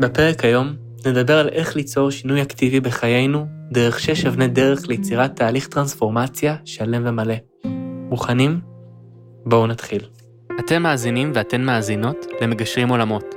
בפרק 0.00 0.44
היום 0.44 0.74
נדבר 1.06 1.38
על 1.38 1.48
איך 1.48 1.76
ליצור 1.76 2.10
שינוי 2.10 2.42
אקטיבי 2.42 2.80
בחיינו 2.80 3.46
דרך 3.72 4.00
שש 4.00 4.26
אבני 4.26 4.48
דרך 4.48 4.88
ליצירת 4.88 5.36
תהליך 5.36 5.68
טרנספורמציה 5.68 6.56
שלם 6.64 7.02
ומלא. 7.06 7.34
מוכנים? 8.10 8.60
בואו 9.46 9.66
נתחיל. 9.66 10.02
אתם 10.60 10.82
מאזינים 10.82 11.32
ואתן 11.34 11.60
מאזינות 11.62 12.26
למגשרים 12.40 12.88
עולמות. 12.88 13.34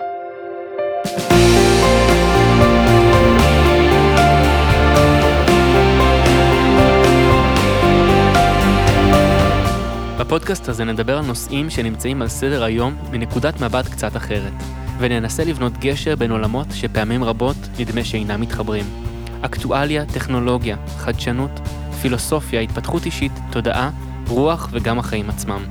בפודקאסט 10.19 10.69
הזה 10.69 10.83
נדבר 10.83 11.17
על 11.17 11.25
נושאים 11.25 11.69
שנמצאים 11.69 12.21
על 12.21 12.27
סדר 12.27 12.63
היום 12.63 12.95
מנקודת 13.11 13.61
מבט 13.61 13.87
קצת 13.87 14.15
אחרת, 14.17 14.53
וננסה 14.99 15.43
לבנות 15.43 15.77
גשר 15.77 16.15
בין 16.15 16.31
עולמות 16.31 16.67
שפעמים 16.71 17.23
רבות 17.23 17.55
נדמה 17.79 18.03
שאינם 18.03 18.41
מתחברים. 18.41 18.85
אקטואליה, 19.41 20.05
טכנולוגיה, 20.05 20.77
חדשנות, 20.97 21.51
פילוסופיה, 22.01 22.61
התפתחות 22.61 23.05
אישית, 23.05 23.31
תודעה, 23.51 23.89
רוח 24.27 24.69
וגם 24.71 24.99
החיים 24.99 25.29
עצמם. 25.29 25.63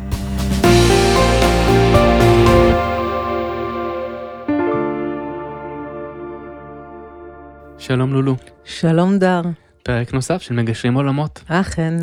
שלום 7.79 8.13
לולו, 8.13 8.37
שלום 8.65 9.19
דר. 9.19 9.43
פרק 9.83 10.15
נוסף 10.15 10.43
של 10.43 10.55
מגשרים 10.55 10.95
עולמות. 10.95 11.45
אכן. 11.49 11.97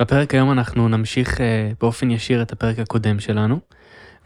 בפרק 0.00 0.34
היום 0.34 0.52
אנחנו 0.52 0.88
נמשיך 0.88 1.40
אה, 1.40 1.70
באופן 1.80 2.10
ישיר 2.10 2.42
את 2.42 2.52
הפרק 2.52 2.78
הקודם 2.78 3.20
שלנו, 3.20 3.60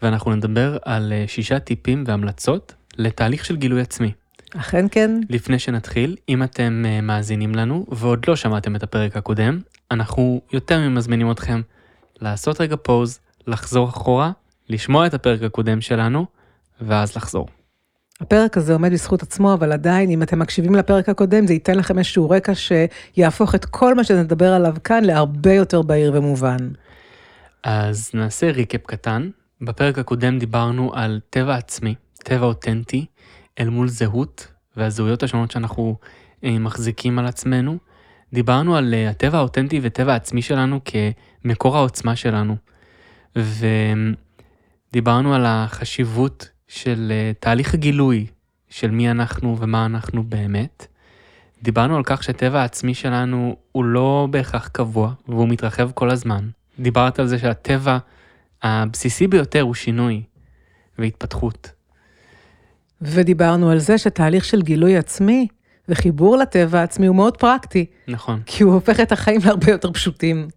ואנחנו 0.01 0.35
נדבר 0.35 0.77
על 0.85 1.13
אה, 1.13 1.23
שישה 1.27 1.59
טיפים 1.59 2.03
והמלצות 2.07 2.73
לתהליך 2.97 3.45
של 3.45 3.55
גילוי 3.55 3.81
עצמי. 3.81 4.11
אכן 4.57 4.85
כן. 4.91 5.11
לפני 5.29 5.59
שנתחיל, 5.59 6.15
אם 6.29 6.43
אתם 6.43 6.83
אה, 6.85 7.01
מאזינים 7.01 7.55
לנו 7.55 7.85
ועוד 7.89 8.25
לא 8.27 8.35
שמעתם 8.35 8.75
את 8.75 8.83
הפרק 8.83 9.17
הקודם, 9.17 9.59
אנחנו 9.91 10.41
יותר 10.53 10.79
ממזמינים 10.79 11.31
אתכם 11.31 11.61
לעשות 12.21 12.61
רגע 12.61 12.75
פוז, 12.83 13.19
לחזור 13.47 13.89
אחורה, 13.89 14.31
לשמוע 14.69 15.07
את 15.07 15.13
הפרק 15.13 15.41
הקודם 15.43 15.81
שלנו, 15.81 16.25
ואז 16.81 17.15
לחזור. 17.15 17.47
הפרק 18.21 18.57
הזה 18.57 18.73
עומד 18.73 18.91
בזכות 18.91 19.23
עצמו, 19.23 19.53
אבל 19.53 19.71
עדיין, 19.71 20.09
אם 20.09 20.23
אתם 20.23 20.39
מקשיבים 20.39 20.75
לפרק 20.75 21.09
הקודם, 21.09 21.47
זה 21.47 21.53
ייתן 21.53 21.77
לכם 21.77 21.97
איזשהו 21.97 22.29
רקע 22.29 22.53
שיהפוך 22.55 23.55
את 23.55 23.65
כל 23.65 23.95
מה 23.95 24.03
שנדבר 24.03 24.53
עליו 24.53 24.75
כאן 24.83 25.03
להרבה 25.03 25.53
יותר 25.53 25.81
בהיר 25.81 26.11
ומובן. 26.15 26.57
אז 27.63 28.11
נעשה 28.13 28.51
ריקאפ 28.51 28.81
קטן. 28.85 29.29
בפרק 29.61 29.99
הקודם 29.99 30.39
דיברנו 30.39 30.91
על 30.93 31.19
טבע 31.29 31.55
עצמי, 31.55 31.95
טבע 32.23 32.45
אותנטי, 32.45 33.05
אל 33.59 33.69
מול 33.69 33.87
זהות 33.87 34.47
והזהויות 34.77 35.23
השונות 35.23 35.51
שאנחנו 35.51 35.95
אה, 36.43 36.59
מחזיקים 36.59 37.19
על 37.19 37.25
עצמנו. 37.25 37.77
דיברנו 38.33 38.75
על 38.75 38.93
אה, 38.93 39.09
הטבע 39.09 39.37
האותנטי 39.37 39.79
וטבע 39.81 40.13
העצמי 40.13 40.41
שלנו 40.41 40.79
כמקור 40.85 41.77
העוצמה 41.77 42.15
שלנו. 42.15 42.55
ודיברנו 44.91 45.35
על 45.35 45.45
החשיבות 45.47 46.49
של 46.67 47.11
אה, 47.11 47.31
תהליך 47.39 47.73
הגילוי 47.73 48.25
של 48.69 48.91
מי 48.91 49.11
אנחנו 49.11 49.57
ומה 49.59 49.85
אנחנו 49.85 50.23
באמת. 50.23 50.87
דיברנו 51.63 51.97
על 51.97 52.03
כך 52.05 52.23
שהטבע 52.23 52.61
העצמי 52.61 52.93
שלנו 52.93 53.55
הוא 53.71 53.85
לא 53.85 54.27
בהכרח 54.31 54.67
קבוע 54.67 55.13
והוא 55.27 55.47
מתרחב 55.47 55.91
כל 55.91 56.09
הזמן. 56.09 56.49
דיברת 56.79 57.19
על 57.19 57.27
זה 57.27 57.39
שהטבע 57.39 57.97
הבסיסי 58.65 59.27
ביותר 59.27 59.61
הוא 59.61 59.73
שינוי 59.73 60.23
והתפתחות. 60.99 61.71
ודיברנו 63.01 63.69
על 63.69 63.79
זה 63.79 63.97
שתהליך 63.97 64.45
של 64.45 64.61
גילוי 64.61 64.97
עצמי 64.97 65.47
וחיבור 65.89 66.37
לטבע 66.37 66.79
העצמי 66.79 67.07
הוא 67.07 67.15
מאוד 67.15 67.37
פרקטי. 67.37 67.85
נכון. 68.07 68.41
כי 68.45 68.63
הוא 68.63 68.73
הופך 68.73 68.99
את 68.99 69.11
החיים 69.11 69.41
להרבה 69.45 69.71
יותר 69.71 69.91
פשוטים. 69.91 70.47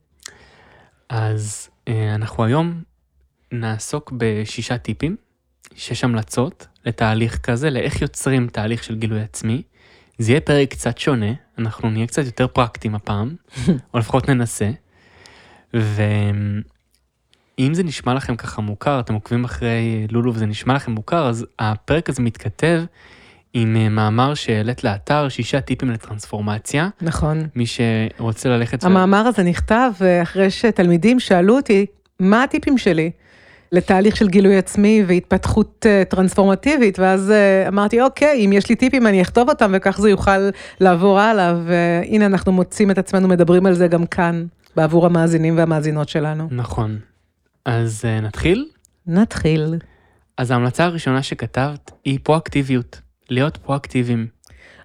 אז 1.09 1.69
אה, 1.89 2.15
אנחנו 2.15 2.45
היום 2.45 2.83
נעסוק 3.53 4.13
בשישה 4.17 4.79
טיפים, 4.79 5.17
שש 5.75 6.05
המלצות 6.05 6.67
לתהליך 6.85 7.39
כזה, 7.39 7.71
לאיך 7.71 8.03
יוצרים 8.03 8.49
תהליך 8.49 8.85
של 8.85 8.97
גילוי 8.97 9.21
עצמי. 9.21 9.63
זה 10.19 10.33
יהיה 10.33 10.41
פרק 10.41 10.71
קצת 10.71 10.99
שונה, 10.99 11.33
אנחנו 11.59 11.91
נהיה 11.91 12.07
קצת 12.07 12.25
יותר 12.25 12.47
פרקטיים 12.47 12.95
הפעם, 12.95 13.37
או 13.95 13.99
לפחות 13.99 14.29
ננסה. 14.29 14.71
ואם 17.59 17.75
זה 17.75 17.83
נשמע 17.83 18.15
לכם 18.15 18.37
ככה 18.37 18.63
מוכר, 18.63 19.01
אתם 19.01 19.15
עוקבים 19.15 19.45
אחרי 19.45 20.07
לולו 20.11 20.35
וזה 20.35 20.47
נשמע 20.47 20.75
לכם 20.75 20.93
מוכר, 20.93 21.29
אז 21.29 21.47
הפרק 21.59 22.09
הזה 22.09 22.23
מתכתב 22.23 22.83
עם 23.55 23.77
אה, 23.77 23.89
מאמר 23.89 24.35
שהעלית 24.35 24.85
לאתר, 24.85 25.29
שישה 25.29 25.61
טיפים 25.61 25.91
לטרנספורמציה. 25.91 26.89
נכון. 27.03 27.47
מי 27.55 27.65
שרוצה 27.67 28.49
ללכת... 28.49 28.85
המאמר 28.85 29.27
הזה 29.27 29.43
נכתב 29.43 29.91
אה, 30.01 30.23
אחרי 30.23 30.51
שתלמידים 30.51 31.21
שאלו 31.21 31.57
אותי, 31.57 31.87
מה 32.21 32.43
הטיפים 32.43 32.79
שלי? 32.79 33.11
לתהליך 33.73 34.17
של 34.17 34.29
גילוי 34.29 34.57
עצמי 34.57 35.05
והתפתחות 35.07 35.87
טרנספורמטיבית, 36.09 36.99
ואז 36.99 37.33
אמרתי, 37.69 38.01
אוקיי, 38.01 38.45
אם 38.45 38.53
יש 38.53 38.69
לי 38.69 38.77
טיפים 38.77 39.07
אני 39.07 39.23
אכתוב 39.23 39.49
אותם 39.49 39.73
וכך 39.75 40.01
זה 40.01 40.11
יוכל 40.11 40.51
לעבור 40.81 41.21
הלאה, 41.21 41.55
והנה 41.65 42.27
אנחנו 42.27 42.53
מוצאים 42.53 42.91
את 42.91 42.99
עצמנו 42.99 43.29
מדברים 43.29 43.67
על 43.67 43.75
זה 43.75 43.89
גם 43.89 44.07
כאן, 44.07 44.47
בעבור 44.77 45.07
המאזינים 45.07 45.57
והמאזינות 45.59 46.09
שלנו. 46.09 46.49
נכון. 46.51 46.99
אז 47.69 48.05
uh, 48.05 48.25
נתחיל? 48.25 48.67
נתחיל. 49.07 49.75
אז 50.37 50.51
ההמלצה 50.51 50.85
הראשונה 50.85 51.23
שכתבת 51.23 51.91
היא 52.05 52.19
פרואקטיביות, 52.23 53.01
להיות 53.31 53.57
פרואקטיביים. 53.57 54.27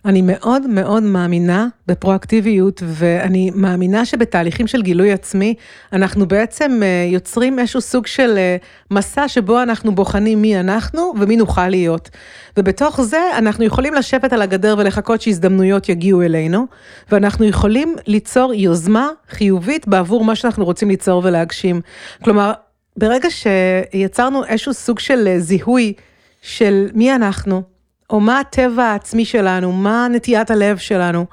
אני 0.06 0.22
מאוד 0.22 0.68
מאוד 0.68 1.04
מאמינה 1.04 1.68
בפרואקטיביות, 1.88 2.84
ואני 2.86 3.52
מאמינה 3.56 4.06
שבתהליכים 4.06 4.68
של 4.68 4.82
גילוי 4.82 5.12
עצמי, 5.12 5.56
אנחנו 5.94 6.28
בעצם 6.28 6.80
אה, 6.84 7.08
יוצרים 7.12 7.60
איזשהו 7.60 7.82
סוג 7.82 8.08
של 8.08 8.38
אה, 8.38 8.58
מסע 8.92 9.28
שבו 9.28 9.62
אנחנו 9.62 9.96
בוחנים 9.96 10.42
מי 10.42 10.60
אנחנו 10.60 11.14
ומי 11.20 11.36
נוכל 11.36 11.70
להיות. 11.70 12.10
ובתוך 12.58 13.02
זה 13.02 13.22
אנחנו 13.38 13.64
יכולים 13.64 13.94
לשבת 13.94 14.34
על 14.34 14.42
הגדר 14.42 14.76
ולחכות 14.78 15.22
שהזדמנויות 15.22 15.90
יגיעו 15.90 16.22
אלינו, 16.22 16.66
ואנחנו 17.12 17.46
יכולים 17.46 17.96
ליצור 18.08 18.54
יוזמה 18.54 19.10
חיובית 19.30 19.88
בעבור 19.88 20.24
מה 20.24 20.36
שאנחנו 20.36 20.66
רוצים 20.66 20.90
ליצור 20.90 21.22
ולהגשים. 21.26 21.82
כלומר, 22.24 22.54
ברגע 22.98 23.30
שיצרנו 23.30 24.46
איזשהו 24.46 24.74
סוג 24.74 25.00
של 25.00 25.28
אה, 25.28 25.40
זיהוי 25.40 25.94
של 26.42 26.90
מי 26.94 27.16
אנחנו, 27.16 27.62
או 28.10 28.20
מה 28.20 28.40
הטבע 28.40 28.84
העצמי 28.84 29.26
שלנו, 29.26 29.72
מה 29.72 30.08
נטיית 30.12 30.52
הלב 30.52 30.78
שלנו, 30.78 31.26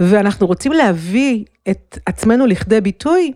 ואנחנו 0.00 0.46
רוצים 0.46 0.72
להביא 0.72 1.44
את 1.70 1.98
עצמנו 2.06 2.46
לכדי 2.46 2.80
ביטוי, 2.80 3.32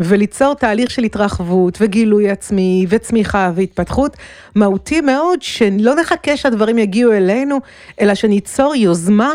וליצור 0.00 0.54
תהליך 0.54 0.90
של 0.90 1.02
התרחבות 1.02 1.78
וגילוי 1.80 2.30
עצמי 2.30 2.86
וצמיחה 2.88 3.52
והתפתחות 3.54 4.16
מהותי 4.54 5.00
מאוד, 5.00 5.42
שלא 5.42 5.94
נחכה 5.94 6.36
שהדברים 6.36 6.78
יגיעו 6.78 7.12
אלינו, 7.12 7.58
אלא 8.00 8.14
שניצור 8.14 8.74
יוזמה 8.74 9.32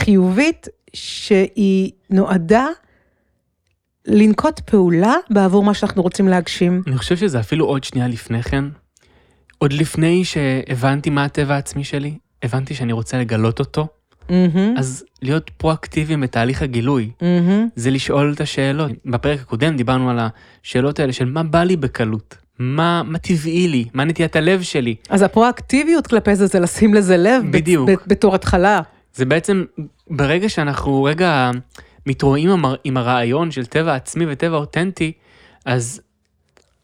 חיובית 0.00 0.68
שהיא 0.92 1.90
נועדה 2.10 2.66
לנקוט 4.06 4.60
פעולה 4.60 5.14
בעבור 5.30 5.64
מה 5.64 5.74
שאנחנו 5.74 6.02
רוצים 6.02 6.28
להגשים. 6.28 6.82
אני 6.86 6.98
חושב 6.98 7.16
שזה 7.16 7.40
אפילו 7.40 7.66
עוד 7.66 7.84
שנייה 7.84 8.08
לפני 8.08 8.42
כן. 8.42 8.64
עוד 9.58 9.72
לפני 9.72 10.24
שהבנתי 10.24 11.10
מה 11.10 11.24
הטבע 11.24 11.54
העצמי 11.54 11.84
שלי, 11.84 12.14
הבנתי 12.42 12.74
שאני 12.74 12.92
רוצה 12.92 13.18
לגלות 13.18 13.58
אותו, 13.60 13.86
Mm-hmm. 14.24 14.78
אז 14.78 15.04
להיות 15.22 15.50
פרואקטיביים 15.56 16.20
בתהליך 16.20 16.62
הגילוי, 16.62 17.10
Mm-hmm. 17.20 17.24
זה 17.76 17.90
לשאול 17.90 18.32
את 18.36 18.40
השאלות. 18.40 18.90
בפרק 19.06 19.40
הקודם 19.40 19.76
דיברנו 19.76 20.10
על 20.10 20.18
השאלות 20.62 21.00
האלה 21.00 21.12
של 21.12 21.24
מה 21.24 21.42
בא 21.42 21.62
לי 21.62 21.76
בקלות, 21.76 22.36
מה, 22.58 23.02
מה 23.02 23.18
טבעי 23.18 23.68
לי, 23.68 23.84
מה 23.94 24.04
נטיית 24.04 24.36
הלב 24.36 24.62
שלי. 24.62 24.94
אז 25.08 25.22
הפרואקטיביות 25.22 26.06
כלפי 26.06 26.34
זה, 26.36 26.46
זה 26.46 26.60
לשים 26.60 26.94
לזה 26.94 27.16
לב, 27.16 27.42
בדיוק. 27.50 27.90
בת- 27.90 28.06
בתור 28.06 28.34
התחלה. 28.34 28.80
זה 29.14 29.24
בעצם, 29.24 29.64
ברגע 30.10 30.48
שאנחנו 30.48 31.02
רגע 31.04 31.50
מתרועעים 32.06 32.50
עם 32.50 32.64
הר- 32.64 32.76
עם 32.84 32.96
הרעיון 32.96 33.50
של 33.50 33.66
טבע 33.66 33.94
עצמי 33.94 34.24
וטבע 34.28 34.56
אותנטי, 34.56 35.12
אז 35.64 36.00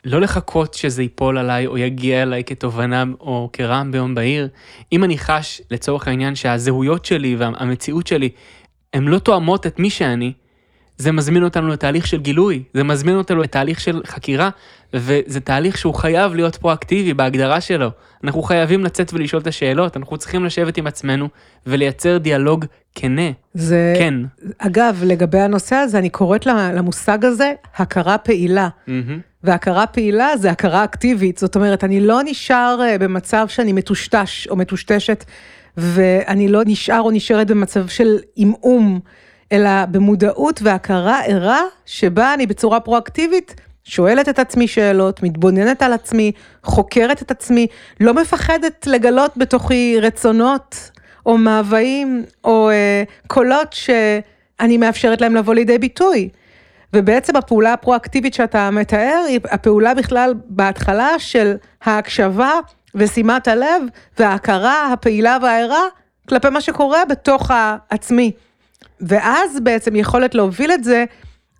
לא 0.05 0.20
לחכות 0.20 0.75
שזה 0.75 1.02
ייפול 1.02 1.38
עליי 1.38 1.67
או 1.67 1.78
יגיע 1.78 2.22
אליי 2.22 2.44
כתובנה 2.44 3.05
או 3.20 3.50
כרעם 3.52 3.93
ביום 3.93 4.14
בהיר. 4.14 4.49
אם 4.93 5.05
אני 5.05 5.19
חש 5.19 5.62
לצורך 5.70 6.08
העניין 6.08 6.34
שהזהויות 6.34 7.05
שלי 7.05 7.37
והמציאות 7.37 8.06
שלי 8.06 8.28
הן 8.93 9.05
לא 9.05 9.19
תואמות 9.19 9.67
את 9.67 9.78
מי 9.78 9.90
שאני, 9.90 10.32
זה 11.00 11.12
מזמין 11.12 11.44
אותנו 11.44 11.69
לתהליך 11.69 12.06
של 12.06 12.20
גילוי, 12.20 12.62
זה 12.75 12.85
מזמין 12.85 13.17
אותנו 13.17 13.41
לתהליך 13.41 13.81
של 13.81 14.02
חקירה, 14.06 14.50
וזה 14.94 15.41
תהליך 15.41 15.79
שהוא 15.79 15.94
חייב 15.94 16.35
להיות 16.35 16.56
פרואקטיבי 16.56 17.14
בהגדרה 17.14 17.61
שלו. 17.61 17.91
אנחנו 18.25 18.43
חייבים 18.43 18.85
לצאת 18.85 19.12
ולשאול 19.12 19.43
את 19.43 19.47
השאלות, 19.47 19.97
אנחנו 19.97 20.17
צריכים 20.17 20.44
לשבת 20.44 20.76
עם 20.76 20.87
עצמנו 20.87 21.29
ולייצר 21.67 22.19
דיאלוג 22.19 22.64
כנה, 22.94 23.31
זה, 23.55 23.94
כן. 23.99 24.14
אגב, 24.58 25.02
לגבי 25.06 25.38
הנושא 25.38 25.76
הזה, 25.76 25.99
אני 25.99 26.11
קוראת 26.11 26.47
למושג 26.47 27.25
הזה 27.25 27.52
הכרה 27.76 28.19
פעילה. 28.19 28.69
מהמם. 28.87 29.20
והכרה 29.44 29.87
פעילה 29.87 30.37
זה 30.37 30.50
הכרה 30.50 30.85
אקטיבית, 30.85 31.38
זאת 31.38 31.56
אומרת, 31.56 31.85
אני 31.85 32.00
לא 32.00 32.20
נשאר 32.25 32.79
אה, 32.82 32.99
במצב 32.99 33.47
שאני 33.49 33.73
מטושטש 33.73 34.49
או 34.49 34.56
מטושטשת 34.56 35.25
ואני 35.76 36.49
לא 36.49 36.62
נשאר 36.67 37.00
או 37.00 37.11
נשארת 37.11 37.47
במצב 37.47 37.87
של 37.88 38.19
עמעום, 38.37 39.00
אלא 39.52 39.85
במודעות 39.91 40.61
והכרה 40.62 41.20
ערה, 41.25 41.61
שבה 41.87 42.35
אני 42.35 42.47
בצורה 42.47 42.81
פרואקטיבית 42.81 43.55
שואלת 43.85 44.29
את 44.29 44.38
עצמי 44.38 44.69
שאלות, 44.69 45.23
מתבוננת 45.23 45.82
על 45.82 45.93
עצמי, 45.93 46.32
חוקרת 46.64 47.23
את 47.23 47.31
עצמי, 47.31 47.67
לא 48.00 48.14
מפחדת 48.14 48.87
לגלות 48.87 49.37
בתוכי 49.37 49.97
רצונות 50.00 50.91
או 51.26 51.38
מאוויים 51.38 52.25
או 52.44 52.70
אה, 52.70 53.02
קולות 53.26 53.73
שאני 53.73 54.76
מאפשרת 54.76 55.20
להם 55.20 55.37
לבוא 55.37 55.55
לידי 55.55 55.79
ביטוי. 55.79 56.29
ובעצם 56.93 57.37
הפעולה 57.37 57.73
הפרואקטיבית 57.73 58.35
שאתה 58.35 58.70
מתאר 58.70 59.25
היא 59.29 59.41
הפעולה 59.44 59.94
בכלל 59.94 60.35
בהתחלה 60.47 61.19
של 61.19 61.55
ההקשבה 61.85 62.52
ושימת 62.94 63.49
הלב 63.49 63.82
וההכרה 64.19 64.93
הפעילה 64.93 65.38
והערה 65.43 65.85
כלפי 66.29 66.49
מה 66.49 66.61
שקורה 66.61 67.05
בתוך 67.05 67.50
העצמי. 67.55 68.32
ואז 69.00 69.61
בעצם 69.62 69.97
יכולת 69.97 70.35
להוביל 70.35 70.73
את 70.73 70.85
זה 70.85 71.05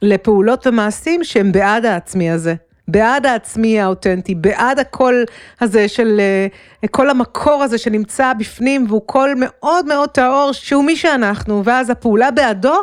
לפעולות 0.03 0.67
ומעשים 0.67 1.25
שהם 1.25 1.53
בעד 1.53 1.85
העצמי 1.85 2.31
הזה. 2.31 2.55
בעד 2.89 3.27
העצמי 3.27 3.81
האותנטי, 3.81 4.35
בעד 4.35 4.79
הקול 4.79 5.25
הזה 5.61 5.89
של, 5.89 6.21
אה, 6.21 6.89
כל 6.89 7.11
המקור 7.11 7.63
הזה 7.63 7.79
שנמצא 7.79 8.33
בפנים 8.33 8.85
והוא 8.89 9.03
קול 9.07 9.35
מאוד 9.37 9.87
מאוד 9.87 10.09
טהור 10.09 10.53
שהוא 10.53 10.85
מי 10.85 10.97
שאנחנו, 10.97 11.65
ואז 11.65 11.91
הפעולה 11.91 12.31
בעדו 12.31 12.75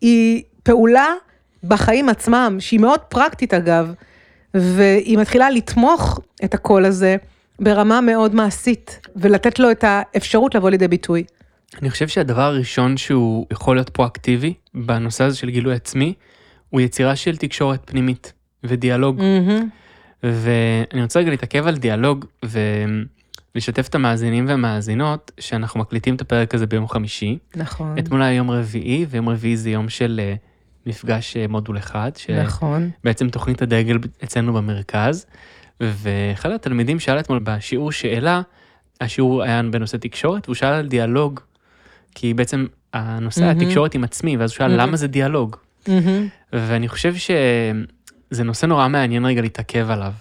היא 0.00 0.42
פעולה 0.62 1.06
בחיים 1.64 2.08
עצמם, 2.08 2.56
שהיא 2.60 2.80
מאוד 2.80 3.00
פרקטית 3.00 3.54
אגב, 3.54 3.92
והיא 4.54 5.18
מתחילה 5.18 5.50
לתמוך 5.50 6.20
את 6.44 6.54
הקול 6.54 6.84
הזה 6.84 7.16
ברמה 7.60 8.00
מאוד 8.00 8.34
מעשית, 8.34 9.00
ולתת 9.16 9.58
לו 9.58 9.70
את 9.70 9.84
האפשרות 9.86 10.54
לבוא 10.54 10.70
לידי 10.70 10.88
ביטוי. 10.88 11.24
אני 11.78 11.90
חושב 11.90 12.08
שהדבר 12.08 12.42
הראשון 12.42 12.96
שהוא 12.96 13.46
יכול 13.52 13.76
להיות 13.76 13.88
פרואקטיבי 13.88 14.54
בנושא 14.74 15.24
הזה 15.24 15.36
של 15.36 15.50
גילוי 15.50 15.74
עצמי, 15.74 16.14
הוא 16.70 16.80
יצירה 16.80 17.16
של 17.16 17.36
תקשורת 17.36 17.82
פנימית 17.84 18.32
ודיאלוג. 18.64 19.20
Mm-hmm. 19.20 19.64
ואני 20.22 21.02
רוצה 21.02 21.20
רגע 21.20 21.30
להתעכב 21.30 21.66
על 21.66 21.76
דיאלוג 21.76 22.24
ולשתף 23.54 23.88
את 23.88 23.94
המאזינים 23.94 24.48
והמאזינות 24.48 25.30
שאנחנו 25.40 25.80
מקליטים 25.80 26.14
את 26.14 26.20
הפרק 26.20 26.54
הזה 26.54 26.66
ביום 26.66 26.88
חמישי. 26.88 27.38
נכון. 27.56 27.98
אתמול 27.98 28.22
היה 28.22 28.32
יום 28.32 28.50
רביעי, 28.50 29.06
ויום 29.10 29.28
רביעי 29.28 29.56
זה 29.56 29.70
יום 29.70 29.88
של 29.88 30.20
אה, 30.22 30.34
מפגש 30.86 31.36
אה, 31.36 31.46
מודול 31.48 31.78
אחד, 31.78 32.10
נכון. 32.44 32.90
שבעצם 33.00 33.28
תוכנית 33.28 33.62
הדגל 33.62 33.98
אצלנו 34.24 34.52
במרכז. 34.52 35.26
ואחד 35.80 36.50
התלמידים 36.50 37.00
שאל 37.00 37.20
אתמול 37.20 37.38
בשיעור 37.38 37.92
שאלה, 37.92 38.42
השיעור 39.00 39.42
היה 39.42 39.62
בנושא 39.62 39.96
תקשורת, 39.96 40.48
והוא 40.48 40.54
שאל 40.54 40.72
על 40.72 40.88
דיאלוג, 40.88 41.40
כי 42.14 42.34
בעצם 42.34 42.66
הנושא 42.92 43.40
מהמם. 43.40 43.60
התקשורת 43.60 43.94
עם 43.94 44.04
עצמי, 44.04 44.36
ואז 44.36 44.50
הוא 44.50 44.56
שאל 44.56 44.68
מהמם. 44.68 44.80
למה 44.80 44.96
זה 44.96 45.06
דיאלוג. 45.06 45.56
Mm-hmm. 45.84 45.90
ואני 46.52 46.88
חושב 46.88 47.14
שזה 47.14 48.44
נושא 48.44 48.66
נורא 48.66 48.88
מעניין 48.88 49.24
רגע 49.24 49.42
להתעכב 49.42 49.90
עליו. 49.90 50.12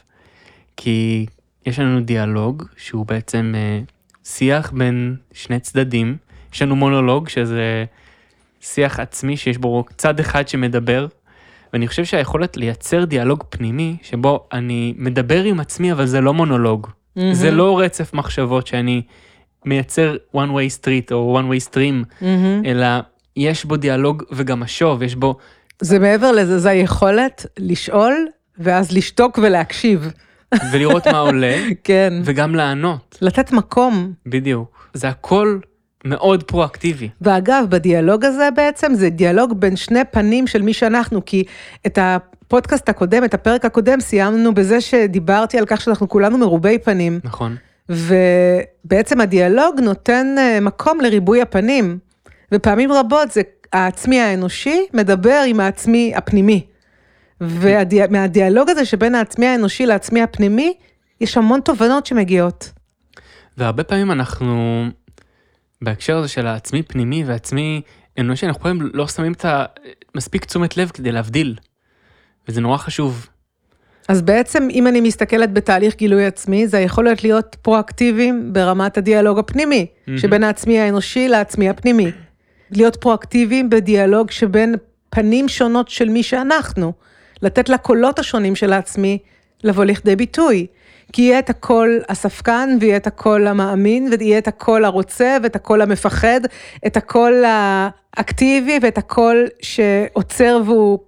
כי 0.77 1.25
יש 1.65 1.79
לנו 1.79 1.99
דיאלוג 1.99 2.63
שהוא 2.77 3.05
בעצם 3.05 3.53
אה, 3.57 3.79
שיח 4.23 4.71
בין 4.71 5.15
שני 5.33 5.59
צדדים, 5.59 6.17
יש 6.53 6.61
לנו 6.61 6.75
מונולוג 6.75 7.29
שזה 7.29 7.85
שיח 8.61 8.99
עצמי 8.99 9.37
שיש 9.37 9.57
בו 9.57 9.85
צד 9.97 10.19
אחד 10.19 10.47
שמדבר, 10.47 11.07
ואני 11.73 11.87
חושב 11.87 12.05
שהיכולת 12.05 12.57
לייצר 12.57 13.05
דיאלוג 13.05 13.43
פנימי 13.49 13.97
שבו 14.01 14.47
אני 14.53 14.93
מדבר 14.97 15.43
עם 15.43 15.59
עצמי 15.59 15.91
אבל 15.91 16.05
זה 16.05 16.21
לא 16.21 16.33
מונולוג, 16.33 16.87
זה 17.31 17.51
לא 17.51 17.79
רצף 17.79 18.13
מחשבות 18.13 18.67
שאני 18.67 19.01
מייצר 19.65 20.15
one 20.35 20.49
way 20.49 20.81
street 20.81 21.11
או 21.11 21.39
one 21.39 21.53
way 21.53 21.71
stream, 21.71 22.21
Mm-hmm. 22.21 22.65
אלא 22.65 22.87
יש 23.37 23.65
בו 23.65 23.77
דיאלוג 23.77 24.23
וגם 24.31 24.59
משוב, 24.59 25.03
יש 25.03 25.15
בו 25.15 25.37
זה 25.81 25.99
מעבר 25.99 26.31
לזה, 26.31 26.59
זה 26.59 26.69
היכולת 26.69 27.45
לשאול 27.59 28.27
ואז 28.57 28.91
לשתוק 28.91 29.39
ולהקשיב. 29.41 30.11
ולראות 30.73 31.07
מה 31.07 31.17
עולה, 31.17 31.57
כן. 31.83 32.13
וגם 32.23 32.55
לענות, 32.55 33.17
לתת 33.21 33.51
מקום. 33.51 34.13
בדיוק. 34.25 34.89
זה 34.93 35.07
הכל 35.09 35.59
מאוד 36.05 36.43
פרואקטיבי. 36.43 37.09
ואגב, 37.21 37.65
בדיאלוג 37.69 38.25
הזה 38.25 38.49
בעצם 38.55 38.93
זה 38.93 39.09
דיאלוג 39.09 39.59
בין 39.59 39.75
שני 39.75 39.99
פנים 40.11 40.47
של 40.47 40.61
מי 40.61 40.73
שאנחנו, 40.73 41.25
כי 41.25 41.43
את 41.85 41.99
הפודקאסט 42.01 42.89
הקודם, 42.89 43.23
את 43.23 43.33
הפרק 43.33 43.65
הקודם, 43.65 43.99
סיימנו 43.99 44.53
בזה 44.53 44.81
שדיברתי 44.81 45.57
על 45.57 45.65
כך 45.67 45.81
שאנחנו 45.81 46.09
כולנו 46.09 46.37
מרובי 46.37 46.79
פנים, 46.79 47.19
נכון. 47.23 47.55
ובעצם 47.89 49.21
הדיאלוג 49.21 49.79
נותן 49.79 50.35
אה, 50.37 50.59
מקום 50.59 51.01
לריבוי 51.01 51.41
הפנים, 51.41 51.99
ופעמים 52.51 52.91
רבות 52.91 53.31
זה 53.31 53.41
העצמי 53.73 54.19
האנושי 54.19 54.85
מדבר 54.93 55.41
עם 55.47 55.59
העצמי 55.59 56.13
הפנימי. 56.15 56.65
ומהדיאלוג 57.41 58.69
הזה 58.69 58.85
שבין 58.85 59.15
העצמי 59.15 59.47
האנושי 59.47 59.85
לעצמי 59.85 60.21
הפנימי, 60.21 60.73
יש 61.21 61.37
המון 61.37 61.61
תובנות 61.61 62.05
שמגיעות. 62.05 62.71
והרבה 63.57 63.83
פעמים 63.83 64.11
אנחנו, 64.11 64.85
בהקשר 65.81 66.17
הזה 66.17 66.27
של 66.27 66.47
העצמי 66.47 66.83
פנימי 66.83 67.23
ועצמי 67.23 67.81
אנושי, 68.19 68.45
אנחנו 68.45 68.61
פעמים 68.61 68.89
לא 68.93 69.07
שמים 69.07 69.31
את 69.31 69.45
המספיק 70.15 70.45
תשומת 70.45 70.77
לב 70.77 70.89
כדי 70.89 71.11
להבדיל. 71.11 71.55
וזה 72.47 72.61
נורא 72.61 72.77
חשוב. 72.77 73.29
אז 74.09 74.21
בעצם 74.21 74.67
אם 74.71 74.87
אני 74.87 75.01
מסתכלת 75.01 75.53
בתהליך 75.53 75.95
גילוי 75.95 76.25
עצמי, 76.25 76.67
זה 76.67 76.77
היכולת 76.77 77.23
להיות 77.23 77.55
פרואקטיביים 77.61 78.53
ברמת 78.53 78.97
הדיאלוג 78.97 79.39
הפנימי, 79.39 79.85
מהמם. 80.07 80.19
שבין 80.19 80.43
העצמי 80.43 80.79
האנושי 80.79 81.27
לעצמי 81.27 81.69
הפנימי. 81.69 82.11
להיות 82.71 82.95
פרואקטיביים 82.95 83.69
בדיאלוג 83.69 84.31
שבין 84.31 84.75
פנים 85.09 85.47
שונות 85.47 85.89
של 85.89 86.09
מי 86.09 86.23
שאנחנו, 86.23 86.93
לתת 87.41 87.69
לקולות 87.69 88.19
השונים 88.19 88.55
של 88.55 88.73
העצמי 88.73 89.17
לבוא 89.63 89.85
לכדי 89.85 90.15
ביטוי. 90.15 90.67
כי 91.13 91.21
יהיה 91.21 91.39
את 91.39 91.49
הקול 91.49 92.01
הספקן 92.09 92.77
ויהיה 92.81 92.97
את 92.97 93.07
הקול 93.07 93.47
המאמין 93.47 94.09
ויהיה 94.19 94.37
את 94.37 94.47
הקול 94.47 94.85
הרוצה 94.85 95.37
ואת 95.43 95.55
הקול 95.55 95.81
המפחד, 95.81 96.41
את 96.87 96.97
הקול 96.97 97.43
האקטיבי 97.47 98.79
ואת 98.81 98.97
הקול 98.97 99.47
שעוצר 99.61 100.61
והוא 100.65 100.99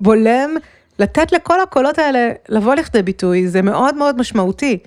בולם, 0.00 0.50
לתת 0.98 1.32
לכל 1.32 1.60
הקולות 1.60 1.98
האלה 1.98 2.30
לבוא 2.48 2.74
לכדי 2.74 3.02
ביטוי, 3.02 3.48
זה 3.48 3.62
מאוד 3.62 3.94
מאוד 3.94 4.20
משמעותי. 4.20 4.78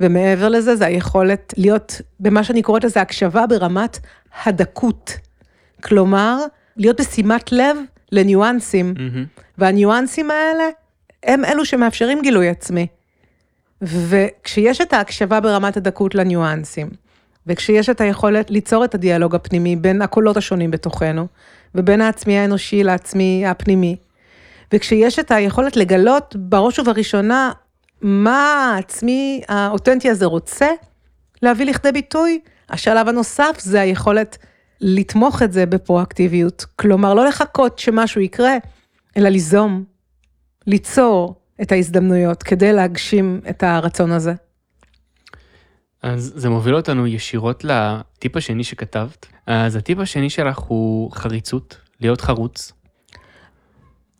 ומעבר 0.00 0.48
לזה, 0.48 0.76
זה 0.76 0.86
היכולת 0.86 1.54
להיות 1.56 2.00
במה 2.20 2.44
שאני 2.44 2.62
קוראת 2.62 2.84
לזה 2.84 3.00
הקשבה 3.00 3.46
ברמת 3.46 3.98
הדקות. 4.44 5.16
כלומר, 5.82 6.38
להיות 6.76 7.00
בשימת 7.00 7.52
לב 7.52 7.76
לניואנסים, 8.12 8.94
מהמם. 8.98 9.24
והניואנסים 9.58 10.30
האלה 10.30 10.64
הם 11.22 11.44
אלו 11.44 11.64
שמאפשרים 11.64 12.22
גילוי 12.22 12.48
עצמי. 12.48 12.86
וכשיש 13.82 14.80
את 14.80 14.92
ההקשבה 14.92 15.40
ברמת 15.40 15.76
הדקות 15.76 16.14
לניואנסים, 16.14 16.88
וכשיש 17.46 17.90
את 17.90 18.00
היכולת 18.00 18.50
ליצור 18.50 18.84
את 18.84 18.94
הדיאלוג 18.94 19.34
הפנימי 19.34 19.76
בין 19.76 20.02
הקולות 20.02 20.36
השונים 20.36 20.70
בתוכנו, 20.70 21.26
ובין 21.74 22.00
העצמי 22.00 22.38
האנושי 22.38 22.84
לעצמי 22.84 23.46
הפנימי, 23.46 23.96
וכשיש 24.72 25.18
את 25.18 25.30
היכולת 25.30 25.76
לגלות 25.76 26.36
בראש 26.38 26.78
ובראשונה 26.78 27.52
מה 28.00 28.72
העצמי 28.74 29.42
האותנטי 29.48 30.10
הזה 30.10 30.26
רוצה 30.26 30.68
להביא 31.42 31.66
לכדי 31.66 31.92
ביטוי, 31.92 32.40
השלב 32.68 33.08
הנוסף 33.08 33.56
זה 33.58 33.80
היכולת 33.80 34.38
לתמוך 34.80 35.42
את 35.42 35.52
זה 35.52 35.66
בפרואקטיביות. 35.66 36.64
כלומר, 36.76 37.14
לא 37.14 37.26
לחכות 37.26 37.78
שמשהו 37.78 38.20
יקרה, 38.20 38.56
אלא 39.16 39.28
ליזום, 39.28 39.84
ליצור 40.66 41.34
את 41.62 41.72
ההזדמנויות 41.72 42.42
כדי 42.42 42.72
להגשים 42.72 43.40
את 43.50 43.62
הרצון 43.62 44.12
הזה. 44.12 44.34
אז 46.02 46.32
זה 46.36 46.50
מוביל 46.50 46.74
אותנו 46.76 47.06
ישירות 47.06 47.64
לטיפ 47.64 48.36
השני 48.36 48.64
שכתבת. 48.64 49.26
אז 49.46 49.76
הטיפ 49.76 49.98
השני 49.98 50.30
שלך 50.30 50.58
הוא 50.58 51.12
חריצות, 51.12 51.76
להיות 52.00 52.20
חרוץ. 52.20 52.72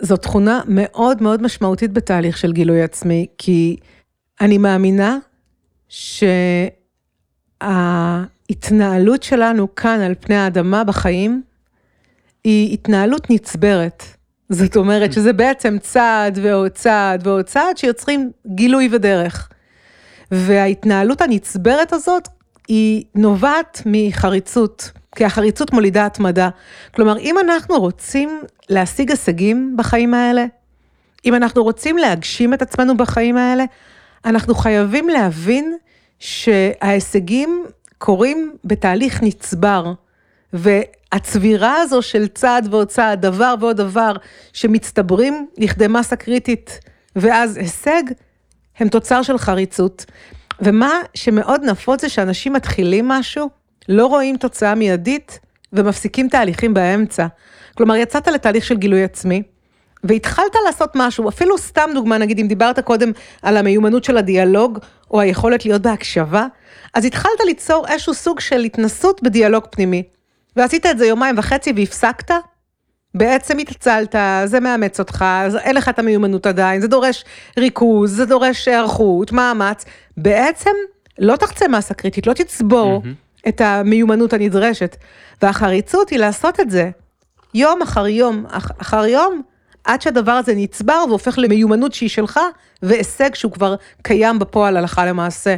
זו 0.02 0.16
תכונה 0.16 0.60
מאוד 0.68 1.22
מאוד 1.22 1.42
משמעותית 1.42 1.92
בתהליך 1.92 2.38
של 2.38 2.52
גילוי 2.52 2.82
עצמי, 2.82 3.26
כי 3.38 3.76
אני 4.40 4.58
מאמינה 4.58 5.18
שההתנהלות 7.62 9.22
שלנו 9.22 9.74
כאן 9.74 10.00
על 10.00 10.14
פני 10.20 10.36
האדמה 10.36 10.84
בחיים, 10.84 11.42
היא 12.44 12.74
התנהלות 12.74 13.30
נצברת. 13.30 14.04
זאת 14.48 14.76
אומרת 14.76 15.12
שזה 15.12 15.32
בעצם 15.32 15.76
צעד 15.80 16.38
ועוד 16.42 16.70
צעד 16.70 17.26
ועוד 17.26 17.44
צעד 17.44 17.76
שיוצרים 17.76 18.30
גילוי 18.46 18.88
ודרך. 18.92 19.48
וההתנהלות 20.30 21.20
הנצברת 21.20 21.92
הזאת 21.92 22.28
היא 22.68 23.04
נובעת 23.14 23.82
מחריצות, 23.86 24.90
כי 25.14 25.24
החריצות 25.24 25.72
מולידה 25.72 26.06
התמדה. 26.06 26.48
כלומר, 26.94 27.18
אם 27.18 27.38
אנחנו 27.38 27.80
רוצים 27.80 28.42
להשיג 28.68 29.10
הישגים 29.10 29.74
בחיים 29.76 30.14
האלה, 30.14 30.44
אם 31.24 31.34
אנחנו 31.34 31.62
רוצים 31.62 31.98
להגשים 31.98 32.54
את 32.54 32.62
עצמנו 32.62 32.96
בחיים 32.96 33.36
האלה, 33.36 33.64
אנחנו 34.24 34.54
חייבים 34.54 35.08
להבין 35.08 35.76
שההישגים 36.18 37.64
קורים 37.98 38.52
בתהליך 38.64 39.22
נצבר, 39.22 39.92
והצבירה 40.52 41.76
הזו 41.80 42.02
של 42.02 42.26
צעד 42.26 42.68
ועוד 42.70 42.88
צעד, 42.88 43.20
דבר 43.20 43.54
ועוד 43.60 43.76
דבר, 43.76 44.12
שמצטברים 44.52 45.46
לכדי 45.58 45.86
מסה 45.88 46.16
קריטית, 46.16 46.80
ואז 47.16 47.56
הישג, 47.56 48.02
הם 48.78 48.88
תוצר 48.88 49.22
של 49.22 49.38
חריצות. 49.38 50.04
ומה 50.60 50.92
שמאוד 51.14 51.64
נפוץ 51.64 52.00
זה 52.00 52.08
שאנשים 52.08 52.52
מתחילים 52.52 53.08
משהו, 53.08 53.50
לא 53.88 54.06
רואים 54.06 54.36
תוצאה 54.36 54.74
מיידית, 54.74 55.38
ומפסיקים 55.72 56.28
תהליכים 56.28 56.74
באמצע. 56.74 57.26
כלומר, 57.74 57.96
יצאת 57.96 58.28
לתהליך 58.28 58.64
של 58.64 58.76
גילוי 58.76 59.04
עצמי, 59.04 59.42
והתחלת 60.04 60.54
לעשות 60.66 60.92
משהו, 60.94 61.28
אפילו 61.28 61.58
סתם 61.58 61.90
דוגמה, 61.94 62.18
נגיד 62.18 62.38
אם 62.38 62.48
דיברת 62.48 62.80
קודם 62.80 63.12
על 63.42 63.56
המיומנות 63.56 64.04
של 64.04 64.16
הדיאלוג, 64.16 64.78
או 65.10 65.20
היכולת 65.20 65.64
להיות 65.64 65.82
בהקשבה, 65.82 66.46
אז 66.94 67.04
התחלת 67.04 67.40
ליצור 67.46 67.86
איזשהו 67.88 68.14
סוג 68.14 68.40
של 68.40 68.60
התנסות 68.60 69.22
בדיאלוג 69.22 69.64
פנימי. 69.70 70.02
ועשית 70.56 70.86
את 70.86 70.98
זה 70.98 71.06
יומיים 71.06 71.38
וחצי 71.38 71.72
והפסקת, 71.76 72.30
בעצם 73.14 73.58
התעצלת, 73.58 74.14
זה 74.44 74.60
מאמץ 74.60 75.00
אותך, 75.00 75.24
אין 75.58 75.76
לך 75.76 75.88
את 75.88 75.98
המיומנות 75.98 76.46
עדיין, 76.46 76.80
זה 76.80 76.88
דורש 76.88 77.24
ריכוז, 77.58 78.16
זה 78.16 78.26
דורש 78.26 78.68
היערכות, 78.68 79.32
מאמץ, 79.32 79.84
בעצם 80.16 80.70
לא 81.18 81.36
תחצה 81.36 81.68
מסה 81.68 81.94
קריטית, 81.94 82.26
לא 82.26 82.32
תצבור 82.32 83.02
mm-hmm. 83.04 83.24
את 83.48 83.60
המיומנות 83.60 84.32
הנדרשת. 84.32 84.96
והחריצות 85.42 86.08
היא 86.08 86.18
לעשות 86.18 86.60
את 86.60 86.70
זה 86.70 86.90
יום 87.54 87.82
אחר 87.82 88.06
יום 88.06 88.44
אחר 88.78 89.06
יום, 89.06 89.42
עד 89.84 90.02
שהדבר 90.02 90.32
הזה 90.32 90.54
נצבר 90.54 91.04
והופך 91.08 91.38
למיומנות 91.38 91.94
שהיא 91.94 92.08
שלך, 92.08 92.40
והישג 92.82 93.34
שהוא 93.34 93.52
כבר 93.52 93.74
קיים 94.02 94.38
בפועל 94.38 94.76
הלכה 94.76 95.06
למעשה. 95.06 95.56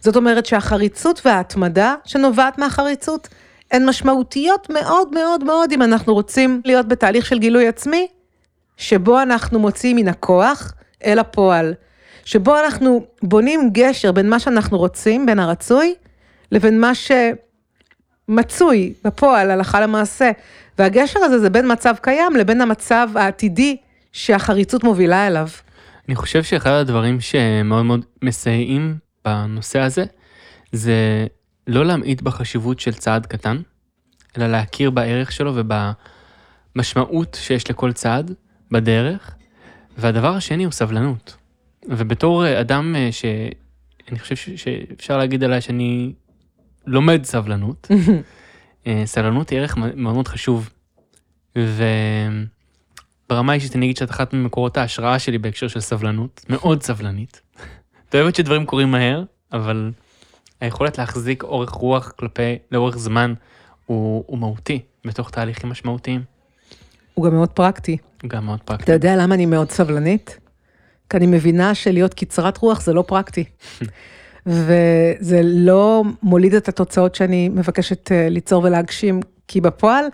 זאת 0.00 0.16
אומרת 0.16 0.46
שהחריצות 0.46 1.20
וההתמדה 1.24 1.94
שנובעת 2.04 2.58
מהחריצות, 2.58 3.28
הן 3.70 3.88
משמעותיות 3.88 4.70
מאוד 4.70 5.14
מאוד 5.14 5.44
מאוד 5.44 5.72
אם 5.72 5.82
אנחנו 5.82 6.14
רוצים 6.14 6.62
להיות 6.64 6.88
בתהליך 6.88 7.26
של 7.26 7.38
גילוי 7.38 7.68
עצמי, 7.68 8.06
שבו 8.76 9.22
אנחנו 9.22 9.58
מוציאים 9.58 9.96
מן 9.96 10.08
הכוח 10.08 10.72
אל 11.04 11.18
הפועל, 11.18 11.74
שבו 12.24 12.58
אנחנו 12.58 13.04
בונים 13.22 13.70
גשר 13.72 14.12
בין 14.12 14.30
מה 14.30 14.38
שאנחנו 14.38 14.78
רוצים, 14.78 15.26
בין 15.26 15.38
הרצוי, 15.38 15.94
לבין 16.52 16.80
מה 16.80 16.92
שמצוי 18.28 18.94
בפועל, 19.04 19.50
הלכה 19.50 19.80
למעשה. 19.80 20.30
והגשר 20.78 21.20
הזה 21.20 21.38
זה 21.38 21.50
בין 21.50 21.72
מצב 21.72 21.94
קיים 22.00 22.36
לבין 22.36 22.60
המצב 22.60 23.08
העתידי 23.14 23.76
שהחריצות 24.12 24.84
מובילה 24.84 25.26
אליו. 25.26 25.48
אני 26.08 26.14
חושב 26.16 26.42
שאחד 26.42 26.70
הדברים 26.70 27.20
שמאוד 27.20 27.84
מאוד 27.84 28.04
מסייעים 28.22 28.96
בנושא 29.24 29.78
הזה, 29.78 30.04
זה 30.72 31.26
לא 31.66 31.84
להמעיט 31.84 32.22
בחשיבות 32.22 32.80
של 32.80 32.92
צעד 32.94 33.26
קטן, 33.26 33.60
אלא 34.36 34.46
להכיר 34.46 34.90
בערך 34.90 35.32
שלו 35.32 35.52
ובמשמעות 35.54 37.38
שיש 37.40 37.70
לכל 37.70 37.92
צעד 37.92 38.34
בדרך. 38.70 39.34
והדבר 39.98 40.34
השני 40.34 40.64
הוא 40.64 40.72
סבלנות. 40.72 41.36
ובתור 41.88 42.60
אדם 42.60 42.96
אה, 42.96 43.08
שאני 43.12 44.18
חושב 44.18 44.56
שאפשר 44.56 45.18
להגיד 45.18 45.44
עליי 45.44 45.60
שאני 45.60 46.12
לומד 46.86 47.24
סבלנות, 47.24 47.88
אה, 48.86 49.02
סבלנות 49.04 49.50
היא 49.50 49.58
ערך 49.58 49.76
מאוד 49.76 49.96
מאוד 49.96 50.28
חשוב. 50.28 50.70
וברמה 53.28 53.52
אישית 53.52 53.76
אני 53.76 53.86
אגיד 53.86 53.96
שאת 53.96 54.10
אחת 54.10 54.32
ממקורות 54.32 54.76
ההשראה 54.76 55.18
שלי 55.18 55.38
בהקשר 55.38 55.68
של 55.68 55.80
סבלנות, 55.80 56.44
מאוד 56.48 56.82
סבלנית. 56.82 57.40
את 58.08 58.14
אוהבת 58.14 58.34
שדברים 58.34 58.66
קורים 58.66 58.90
מהר, 58.90 59.24
אבל 59.52 59.92
היכולת 60.60 60.98
להחזיק 60.98 61.42
אורך 61.42 61.70
רוח 61.70 62.12
כלפי, 62.16 62.58
לאורך 62.72 62.98
זמן, 62.98 63.34
הוא, 63.86 64.24
הוא 64.26 64.38
מהותי 64.38 64.80
בתוך 65.04 65.30
תהליכים 65.30 65.70
משמעותיים. 65.70 66.22
הוא 67.14 67.24
גם 67.24 67.34
מאוד 67.34 67.48
פרקטי. 67.48 67.96
הוא 68.22 68.30
גם 68.30 68.46
מאוד 68.46 68.60
פרקטי. 68.60 68.84
אתה 68.84 68.92
יודע 68.92 69.16
למה 69.16 69.34
אני 69.34 69.46
מאוד 69.46 69.70
סבלנית? 69.70 70.38
כי 71.10 71.16
אני 71.16 71.26
מבינה 71.26 71.74
שלהיות 71.74 72.14
קצרת 72.14 72.58
רוח 72.58 72.80
זה 72.80 72.92
לא 72.92 73.04
פרקטי. 73.06 73.44
וזה 74.46 75.40
לא 75.42 76.04
מוליד 76.22 76.54
את 76.54 76.68
התוצאות 76.68 77.14
שאני 77.14 77.48
מבקשת 77.48 78.12
אה, 78.12 78.28
ליצור 78.28 78.64
ולהגשים, 78.64 79.20
כי 79.48 79.60
בפועל 79.60 80.04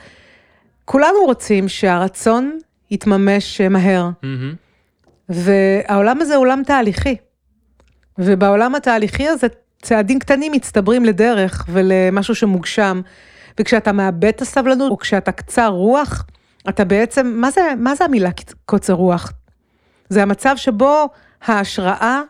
כולנו 0.84 1.18
רוצים 1.24 1.68
שהרצון 1.68 2.58
יתממש 2.90 3.60
אה, 3.60 3.68
מהר. 3.68 4.10
והעולם 5.28 6.20
הזה 6.20 6.34
הוא 6.34 6.40
עולם 6.40 6.62
תהליכי. 6.66 7.16
ובעולם 8.18 8.74
התהליכי 8.74 9.28
הזה 9.28 9.46
צעדים 9.82 10.18
קטנים 10.18 10.52
מצטברים 10.52 11.04
לדרך 11.04 11.66
ולמשהו 11.68 12.34
שמוגשם. 12.34 13.00
וכשאתה 13.60 13.92
מאבד 13.92 14.24
את 14.24 14.42
הסבלנות, 14.42 14.90
או 14.90 14.98
כשאתה 14.98 15.32
קצר 15.32 15.68
רוח, 15.68 16.26
אתה 16.68 16.84
בעצם, 16.84 17.26
מה 17.36 17.50
זה, 17.50 17.60
מה 17.78 17.94
זה 17.94 18.04
המילה 18.04 18.30
קוצר 18.64 18.92
רוח? 18.92 19.32
זה 20.08 20.22
המצב 20.22 20.56
שבו 20.56 21.08
ההשראה 21.42 22.20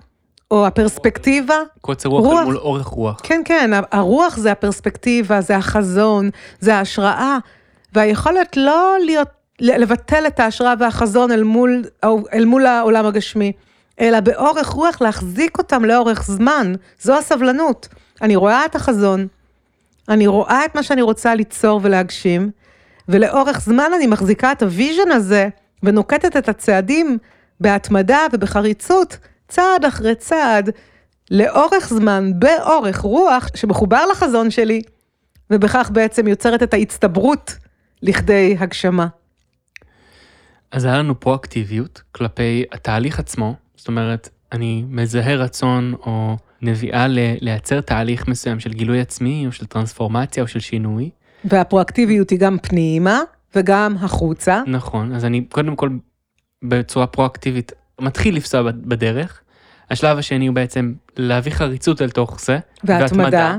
או 0.51 0.67
הפרספקטיבה. 0.67 1.55
קוצר 1.81 2.09
רוח, 2.09 2.25
רוח 2.25 2.45
מול 2.45 2.57
אורך 2.57 2.87
רוח. 2.87 3.21
כן, 3.23 3.43
כן, 3.45 3.71
הרוח 3.93 4.37
זה 4.37 4.53
הפרספקטיבה, 4.53 5.41
זה 5.41 5.57
החזון, 5.57 6.31
זה 6.61 6.75
ההשראה, 6.75 7.39
והיכולת 7.93 8.57
לא 8.57 8.97
להיות, 9.05 9.29
לבטל 9.61 10.27
את 10.27 10.41
ההשראה 10.41 10.75
והחזון 10.79 11.33
אל 11.33 11.43
מול, 11.43 11.85
אל 12.33 12.45
מול 12.45 12.67
העולם 12.67 13.07
הגשמי, 13.07 13.53
אלא 14.01 14.21
באורך 14.21 14.67
רוח 14.67 15.03
להחזיק 15.03 15.59
אותם 15.59 15.85
לאורך 15.85 16.23
זמן, 16.23 16.73
זו 17.01 17.19
הסבלנות. 17.19 17.89
אני 18.23 18.37
רואה 18.37 18.65
את 18.65 18.75
החזון, 18.75 19.27
אני 20.09 20.27
רואה 20.27 20.65
את 20.65 20.75
מה 20.75 20.83
שאני 20.83 21.03
רוצה 21.03 21.35
ליצור 21.35 21.81
ולהגשים, 21.83 22.51
ולאורך 23.09 23.61
זמן 23.61 23.91
אני 23.97 24.07
מחזיקה 24.07 24.53
את 24.53 24.63
ה 24.63 24.70
vision 24.70 25.11
הזה, 25.11 25.49
ונוקטת 25.83 26.37
את 26.37 26.49
הצעדים 26.49 27.19
בהתמדה 27.61 28.19
ובחריצות, 28.33 29.19
צעד 29.51 29.85
אחרי 29.85 30.15
צעד, 30.15 30.71
לאורך 31.31 31.89
זמן, 31.89 32.31
באורך 32.39 32.99
רוח, 32.99 33.49
שמחובר 33.55 34.07
לחזון 34.13 34.51
שלי, 34.51 34.83
ובכך 35.51 35.91
בעצם 35.93 36.29
יוצרת 36.29 36.63
את 36.63 36.75
ההצטברות 36.75 37.57
לכדי 38.03 38.57
הגשמה. 38.59 39.07
אז 40.71 40.85
היה 40.85 40.99
לנו 40.99 41.21
פרואקטיביות 41.21 42.03
כלפי 42.13 42.65
התהליך 42.73 43.19
עצמו, 43.19 43.55
זאת 43.77 43.89
אומרת, 43.89 44.29
אני 44.53 44.85
מזהה 44.89 45.35
רצון 45.35 45.95
או 46.07 46.37
נביאה 46.63 47.07
לייצר 47.41 47.81
תהליך 47.81 48.29
מסוים 48.29 48.61
של 48.61 48.73
גילוי 48.73 49.01
עצמי, 49.01 49.47
או 49.47 49.53
של 49.53 49.67
טרנספורמציה, 49.67 50.43
או 50.43 50.49
של 50.49 50.61
שינוי. 50.61 51.11
והפרואקטיביות 51.45 52.31
היא 52.31 52.39
גם 52.39 52.59
פנימה, 52.63 53.21
וגם 53.55 53.97
החוצה. 54.01 54.63
נכון, 54.67 55.15
אז 55.15 55.25
אני 55.25 55.45
קודם 55.45 55.77
כל 55.77 55.91
בצורה 56.65 57.07
פרואקטיבית 57.07 57.73
מתחיל 58.01 58.37
לפסוע 58.37 58.63
בדרך. 58.63 59.40
השלב 59.91 60.19
השני 60.19 60.47
הוא 60.47 60.55
בעצם 60.55 60.93
להביא 61.17 61.53
חריצות 61.53 62.03
אל 62.03 62.11
תוך 62.11 62.41
זה. 62.41 62.59
והתמדה. 62.85 63.57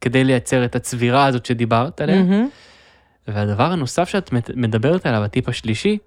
כדי 0.00 0.24
לייצר 0.24 0.64
את 0.64 0.74
הצבירה 0.74 1.26
הזאת 1.26 1.46
שדיברת 1.46 2.00
עליה. 2.00 2.22
Mm-hmm. 2.22 3.30
והדבר 3.32 3.72
הנוסף 3.72 4.08
שאת 4.08 4.30
מדברת 4.54 5.06
עליו, 5.06 5.24
הטיפ 5.24 5.48
השלישי, 5.48 5.98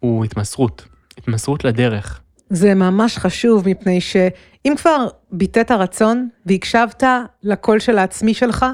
הוא 0.00 0.24
התמסרות. 0.24 0.84
התמסרות 1.18 1.64
לדרך. 1.64 2.20
זה 2.50 2.74
ממש 2.74 3.18
חשוב, 3.18 3.68
מפני 3.68 4.00
שאם 4.00 4.74
כבר 4.76 5.06
ביטאת 5.30 5.70
רצון 5.70 6.28
והקשבת 6.46 7.02
לקול 7.42 7.78
של 7.78 7.98
העצמי 7.98 8.34
שלך, 8.34 8.66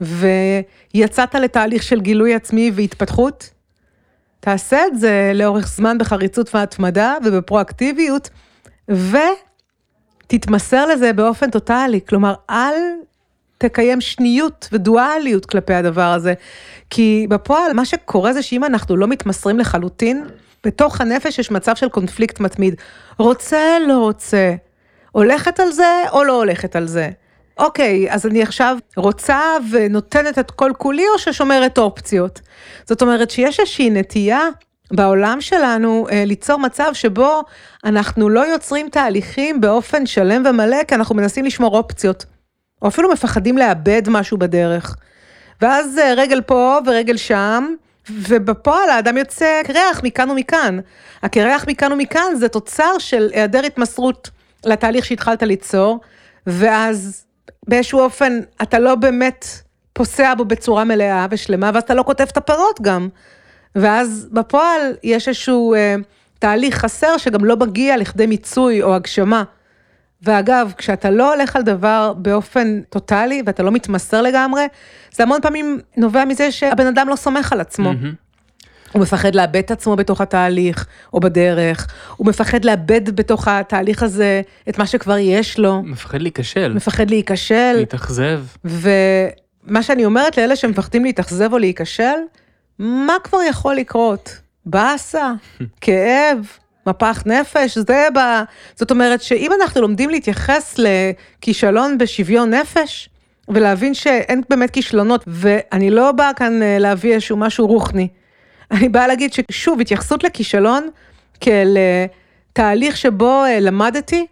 ויצאת 0.00 1.34
לתהליך 1.34 1.82
של 1.82 2.00
גילוי 2.00 2.34
עצמי 2.34 2.70
והתפתחות, 2.74 3.50
תעשה 4.40 4.78
את 4.86 5.00
זה 5.00 5.32
לאורך 5.34 5.68
זמן 5.68 5.98
בחריצות 5.98 6.54
והתמדה 6.54 7.14
ובפרואקטיביות, 7.24 8.30
ותתמסר 10.34 10.86
לזה 10.86 11.12
באופן 11.12 11.50
טוטאלי. 11.50 12.00
כלומר, 12.08 12.34
אל 12.50 12.74
תקיים 13.58 14.00
שניות 14.00 14.68
ודואליות 14.72 15.46
כלפי 15.46 15.74
הדבר 15.74 16.12
הזה. 16.12 16.34
כי 16.90 17.26
בפועל, 17.30 17.72
מה 17.72 17.84
שקורה 17.84 18.32
זה 18.32 18.42
שאם 18.42 18.64
אנחנו 18.64 18.96
לא 18.96 19.06
מתמסרים 19.06 19.58
לחלוטין, 19.58 20.24
בתוך 20.64 21.00
הנפש 21.00 21.38
יש 21.38 21.50
מצב 21.50 21.76
של 21.76 21.88
קונפליקט 21.88 22.40
מתמיד. 22.40 22.74
רוצה, 23.18 23.76
לא 23.88 23.98
רוצה. 23.98 24.54
הולכת 25.12 25.60
על 25.60 25.72
זה 25.72 26.02
או 26.12 26.24
לא 26.24 26.32
הולכת 26.32 26.76
על 26.76 26.86
זה. 26.86 27.10
אוקיי, 27.58 28.12
אז 28.12 28.26
אני 28.26 28.42
עכשיו 28.42 28.76
רוצה 28.96 29.40
ונותנת 29.70 30.38
את 30.38 30.50
כל 30.50 30.72
כולי 30.78 31.04
או 31.14 31.18
ששומרת 31.18 31.78
אופציות. 31.78 32.40
זאת 32.86 33.02
אומרת 33.02 33.30
שיש 33.30 33.60
איזושהי 33.60 33.90
נטייה 33.90 34.48
בעולם 34.90 35.40
שלנו 35.40 36.06
אה, 36.10 36.24
ליצור 36.26 36.58
מצב 36.58 36.90
שבו 36.92 37.42
אנחנו 37.84 38.28
לא 38.28 38.46
יוצרים 38.46 38.88
תהליכים 38.88 39.60
באופן 39.60 40.06
שלם 40.06 40.42
ומלא, 40.46 40.84
כי 40.84 40.94
אנחנו 40.94 41.14
מנסים 41.14 41.44
לשמור 41.44 41.76
אופציות. 41.76 42.24
או 42.82 42.88
אפילו 42.88 43.12
מפחדים 43.12 43.58
לאבד 43.58 44.02
משהו 44.08 44.38
בדרך. 44.38 44.96
ואז 45.60 45.98
אה, 45.98 46.14
רגל 46.16 46.40
פה 46.40 46.78
ורגל 46.86 47.16
שם, 47.16 47.74
ובפועל 48.10 48.90
האדם 48.90 49.16
יוצא 49.16 49.62
קרח 49.64 50.00
מכאן 50.02 50.30
ומכאן. 50.30 50.78
הקרח 51.22 51.64
מכאן 51.68 51.92
ומכאן 51.92 52.34
זה 52.36 52.48
תוצר 52.48 52.98
של 52.98 53.30
היעדר 53.32 53.64
התמסרות 53.64 54.30
לתהליך 54.64 55.04
שהתחלת 55.04 55.42
ליצור, 55.42 56.00
ואז 56.46 57.24
באיזשהו 57.68 58.00
אופן 58.00 58.40
אתה 58.62 58.78
לא 58.78 58.94
באמת 58.94 59.46
פוסע 59.92 60.34
בו 60.34 60.44
בצורה 60.44 60.84
מלאה 60.84 61.26
ושלמה, 61.30 61.70
ואז 61.74 61.82
אתה 61.82 61.94
לא 61.94 62.02
כותב 62.02 62.26
את 62.32 62.36
הפירות 62.36 62.80
גם. 62.80 63.08
ואז 63.74 64.28
בפועל 64.32 64.80
יש 65.02 65.28
איזשהו 65.28 65.74
אה, 65.74 65.94
תהליך 66.38 66.78
חסר 66.78 67.16
שגם 67.16 67.44
לא 67.44 67.56
מגיע 67.56 67.96
לכדי 67.96 68.26
מיצוי 68.26 68.82
או 68.82 68.94
הגשמה. 68.94 69.42
ואגב, 70.22 70.72
כשאתה 70.76 71.10
לא 71.10 71.34
הולך 71.34 71.56
על 71.56 71.62
דבר 71.62 72.12
באופן 72.16 72.80
טוטאלי 72.88 73.42
ואתה 73.46 73.62
לא 73.62 73.70
מתמסר 73.70 74.22
לגמרי, 74.22 74.62
זה 75.12 75.22
המון 75.22 75.40
פעמים 75.42 75.78
נובע 75.96 76.24
מזה 76.24 76.52
שהבן 76.52 76.86
אדם 76.86 77.08
לא 77.08 77.16
סומך 77.16 77.52
על 77.52 77.60
עצמו. 77.60 77.92
מהמם. 77.92 78.14
הוא 78.92 79.02
מפחד 79.02 79.34
לאבד 79.34 79.56
את 79.56 79.70
עצמו 79.70 79.96
בתוך 79.96 80.20
התהליך 80.20 80.86
או 81.12 81.20
בדרך, 81.20 81.86
הוא 82.16 82.26
מפחד 82.26 82.64
לאבד 82.64 83.16
בתוך 83.16 83.48
התהליך 83.48 84.02
הזה 84.02 84.42
את 84.68 84.78
מה 84.78 84.86
שכבר 84.86 85.18
יש 85.18 85.58
לו, 85.58 85.82
מפחד 85.82 86.22
להיכשל, 86.22 86.72
מפחד 86.72 87.10
להיכשל, 87.10 87.72
להתאכזב. 87.76 88.40
ומה 88.64 89.82
שאני 89.82 90.04
אומרת 90.04 90.36
לאלה 90.36 90.56
שמפחדים 90.56 91.04
להתאכזב 91.04 91.52
או 91.52 91.58
להיכשל, 91.58 92.16
מה 92.80 93.16
כבר 93.24 93.38
יכול 93.42 93.74
לקרות? 93.74 94.38
באסה, 94.66 95.32
כאב, 95.80 96.46
מפח 96.86 97.22
נפש, 97.26 97.78
זה 97.78 98.08
ב... 98.14 98.18
זאת 98.76 98.90
אומרת 98.90 99.22
שאם 99.22 99.50
אנחנו 99.60 99.80
לומדים 99.80 100.10
להתייחס 100.10 100.76
לכישלון 100.78 101.98
בשוויון 101.98 102.54
נפש, 102.54 103.08
ולהבין 103.48 103.94
שאין 103.94 104.42
באמת 104.50 104.70
כישלונות, 104.70 105.24
ואני 105.26 105.90
לא 105.90 106.12
באה 106.12 106.34
כאן 106.34 106.62
אה, 106.62 106.78
להביא 106.78 107.14
איזשהו 107.14 107.36
משהו 107.36 107.66
רוחני. 107.66 108.08
אני 108.70 108.88
באה 108.88 109.06
להגיד 109.06 109.32
ששוב, 109.32 109.80
התייחסות 109.80 110.24
לכישלון 110.24 110.88
כאל 111.40 111.76
אה, 111.76 112.06
תהליך 112.52 112.96
שבו 112.96 113.44
אה, 113.44 113.60
למדתי, 113.60 114.26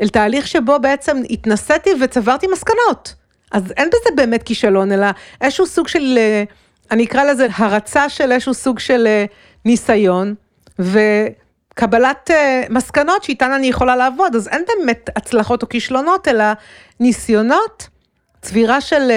אל 0.00 0.08
תהליך 0.08 0.46
שבו 0.46 0.78
בעצם 0.80 1.22
התנסיתי 1.30 1.90
וצברתי 2.00 2.46
מסקנות. 2.52 3.14
אז 3.52 3.72
אין 3.76 3.88
בזה 3.88 4.16
באמת 4.16 4.42
כישלון, 4.42 4.92
אלא 4.92 5.06
איזשהו 5.40 5.66
סוג 5.66 5.88
של, 5.88 6.18
אני 6.90 7.04
אקרא 7.04 7.24
לזה 7.24 7.46
הרצה 7.56 8.08
של 8.08 8.32
איזשהו 8.32 8.54
סוג 8.54 8.78
של 8.78 9.06
אה, 9.06 9.24
ניסיון, 9.64 10.34
וקבלת 10.78 12.30
אה, 12.30 12.62
מסקנות 12.70 13.24
שאיתן 13.24 13.52
אני 13.52 13.66
יכולה 13.66 13.96
לעבוד, 13.96 14.36
אז 14.36 14.48
אין 14.48 14.62
באמת 14.68 15.10
הצלחות 15.16 15.62
או 15.62 15.68
כישלונות, 15.68 16.28
אלא 16.28 16.44
ניסיונות, 17.00 17.88
צבירה 18.42 18.80
של 18.80 19.10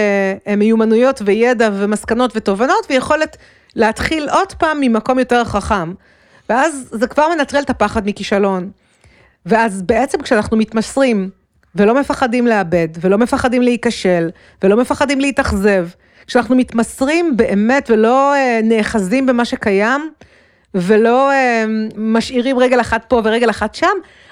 אה, 0.48 0.56
מיומנויות 0.56 1.22
וידע 1.26 1.70
ומסקנות 1.74 2.32
ותובנות, 2.36 2.86
ויכולת 2.90 3.38
להתחיל 3.76 4.30
עוד 4.30 4.54
פעם 4.54 4.78
ממקום 4.82 5.20
יותר 5.20 5.44
חכם. 5.44 5.94
ואז 6.50 6.90
זה 6.92 7.08
כבר 7.08 7.28
מנטרל 7.30 7.62
את 7.62 7.70
הפחד 7.70 8.08
מכישלון. 8.08 8.72
ואז 9.46 9.82
בעצם 9.82 10.22
כשאנחנו 10.22 10.58
מתמסרים 10.58 11.30
ולא 11.76 12.00
מפחדים 12.00 12.48
לאבד, 12.48 12.88
ולא 13.02 13.18
מפחדים 13.18 13.62
להיכשל, 13.62 14.30
ולא 14.64 14.78
מפחדים 14.78 15.20
להתאכזב, 15.20 15.88
כשאנחנו 16.30 16.56
מתמסרים 16.56 17.38
באמת 17.38 17.90
ולא 17.90 18.36
אה, 18.36 18.60
נאחזים 18.64 19.26
במה 19.26 19.46
שקיים, 19.46 20.12
ולא 20.74 21.32
אה, 21.32 21.66
משאירים 21.98 22.60
רגל 22.60 22.82
אחת 22.82 23.06
פה 23.08 23.22
ורגל 23.24 23.50
אחת 23.50 23.76
שם, 23.76 23.88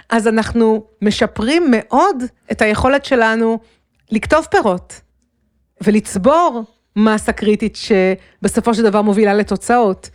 אז 0.09 0.27
אנחנו 0.27 0.83
משפרים 1.01 1.63
מאוד 1.69 2.23
את 2.51 2.61
היכולת 2.61 3.05
שלנו 3.05 3.59
לקטוף 4.11 4.47
פירות, 4.47 5.01
ולצבור 5.81 6.63
מסה 6.95 7.31
קריטית 7.31 7.75
שבסופו 7.75 8.73
של 8.73 8.83
דבר 8.83 9.01
מובילה 9.01 9.33
לתוצאות. 9.33 10.09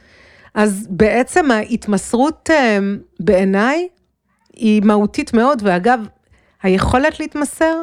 אז 0.54 0.86
בעצם 0.90 1.50
ההתמסרות 1.50 2.50
אה, 2.52 2.78
בעיניי 3.20 3.88
היא 4.52 4.82
מהותית 4.84 5.34
מאוד, 5.34 5.62
ואגב, 5.64 6.00
היכולת 6.62 7.20
להתמסר 7.20 7.74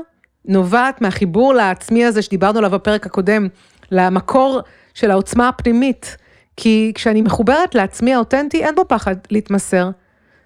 נובעת 0.46 1.02
מהחיבור 1.02 1.54
לעצמי 1.54 2.06
הזה 2.06 2.22
שדיברנו 2.22 2.58
עליו 2.58 2.72
בפרק 2.72 3.06
הקודם, 3.06 3.48
למקור 3.92 4.60
של 4.94 5.12
העוצמה 5.12 5.48
הפנימית. 5.50 6.18
כי 6.58 6.92
כשאני 6.96 7.22
מחוברת 7.22 7.76
לעצמי 7.76 8.14
האותנטי, 8.14 8.66
אין 8.66 8.76
בו 8.76 8.88
פחד 8.88 9.16
להתמסר. 9.32 9.90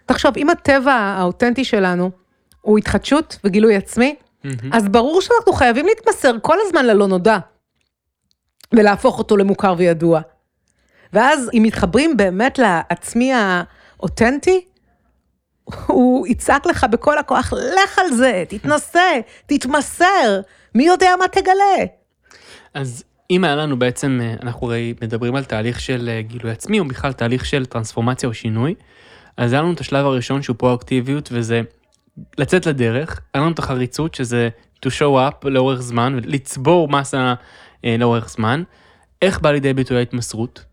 תחשוב, 0.06 0.38
אם 0.38 0.50
הטבע 0.50 0.94
האותנטי 0.94 1.64
שלנו 1.64 2.12
הוא 2.62 2.78
התחדשות 2.78 3.40
וגילוי 3.44 3.76
עצמי, 3.76 4.16
אז 4.72 4.88
ברור 4.88 5.22
שאנחנו 5.22 5.54
חייבים 5.54 5.86
להתמסר 5.86 6.36
כל 6.42 6.58
הזמן 6.62 6.86
ללא 6.86 7.08
נודע, 7.08 7.38
ולהפוך 8.74 9.20
אותו 9.20 9.38
למוכר 9.38 9.76
וידוע. 9.78 10.22
ואז 11.14 11.50
אם 11.54 11.64
מתחברים 11.64 12.18
באמת 12.18 12.60
לעצמי 12.60 13.32
האותנטי, 13.34 14.66
הוא 15.88 16.28
יצעק 16.28 16.66
לך 16.66 16.84
בכל 16.84 17.18
הכוח, 17.18 17.54
לך 17.54 18.00
על 18.00 18.12
זה, 18.12 18.44
תתנסה, 18.50 19.12
תתמסר, 19.46 20.42
מי 20.76 20.84
יודע 20.84 21.10
מה 21.20 21.28
תגלה. 21.28 21.86
אז 22.74 23.04
אם 23.32 23.44
היה 23.44 23.56
לנו 23.56 23.80
בעצם, 23.80 24.20
אה, 24.22 24.36
אנחנו 24.42 24.68
הרי 24.68 24.94
מדברים 25.02 25.36
על 25.36 25.44
תהליך 25.44 25.80
של 25.80 26.10
אה, 26.10 26.22
גילוי 26.22 26.52
עצמי, 26.52 26.80
או 26.80 26.86
בכלל 26.86 27.14
תהליך 27.14 27.46
של 27.46 27.66
טרנספורמציה 27.66 28.30
או 28.30 28.34
שינוי, 28.34 28.76
אז 29.38 29.54
היה 29.54 29.62
לנו 29.62 29.74
את 29.74 29.80
השלב 29.80 30.06
הראשון 30.06 30.42
שהוא 30.42 30.56
פרואקטיביות, 30.58 31.30
וזה 31.32 31.62
לצאת 32.38 32.66
לדרך, 32.66 33.20
היה 33.34 33.44
לנו 33.44 33.52
את 33.52 33.60
החריצות, 33.60 34.16
שזה 34.16 34.50
to 34.86 34.90
show 34.90 35.32
up 35.32 35.50
לאורך 35.50 35.82
זמן, 35.82 36.14
ולצבור 36.16 36.90
מסה 36.90 37.34
אה, 37.86 37.96
לאורך 38.00 38.30
זמן. 38.30 38.64
איך 39.22 39.40
בא 39.40 39.52
לידי 39.52 39.74
ביטוי 39.74 39.98
ההתמסרות? 39.98 40.66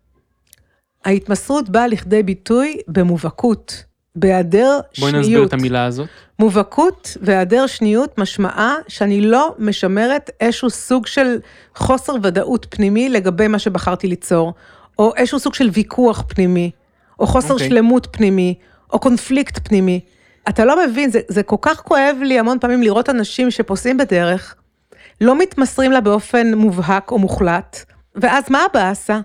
ההתמסרות 1.05 1.69
באה 1.69 1.87
לכדי 1.87 2.23
ביטוי 2.23 2.77
במובהקות, 2.87 3.83
בהיעדר 4.15 4.79
בואי 4.99 5.11
נסביר 5.11 5.23
שניות. 5.23 5.47
את 5.47 5.53
המילה 5.53 5.85
הזאת. 5.85 6.07
מובהקות 6.39 7.17
והיעדר 7.21 7.67
שניות 7.67 8.17
משמעה 8.17 8.75
שאני 8.87 9.21
לא 9.21 9.55
משמרת 9.59 10.29
איזשהו 10.39 10.69
סוג 10.69 11.07
של 11.07 11.39
חוסר 11.75 12.13
ודאות 12.23 12.67
פנימי 12.69 13.09
לגבי 13.09 13.47
מה 13.47 13.59
שבחרתי 13.59 14.07
ליצור, 14.07 14.53
או 14.99 15.13
איזשהו 15.15 15.39
סוג 15.39 15.53
של 15.53 15.69
ויכוח 15.73 16.23
פנימי, 16.27 16.71
או 17.19 17.27
חוסר 17.27 17.53
אוקיי. 17.53 17.67
okay. 17.67 17.69
שלמות 17.69 18.07
פנימי, 18.11 18.55
או 18.93 18.99
קונפליקט 18.99 19.67
פנימי. 19.67 19.99
אתה 20.49 20.65
לא 20.65 20.85
מבין, 20.85 21.11
זה, 21.11 21.19
זה 21.27 21.43
כל 21.43 21.55
כך 21.61 21.81
כואב 21.81 22.17
לי 22.21 22.39
המון 22.39 22.59
פעמים 22.59 22.83
לראות 22.83 23.09
אנשים 23.09 23.51
שפוסעים 23.51 23.97
בדרך, 23.97 24.55
לא 25.21 25.37
מתמסרים 25.37 25.91
לה 25.91 26.01
באופן 26.01 26.53
מובהק 26.53 27.11
או 27.11 27.19
מוחלט, 27.19 27.85
ואז 28.15 28.43
מה 28.49 28.65
הבאסה? 28.69 29.19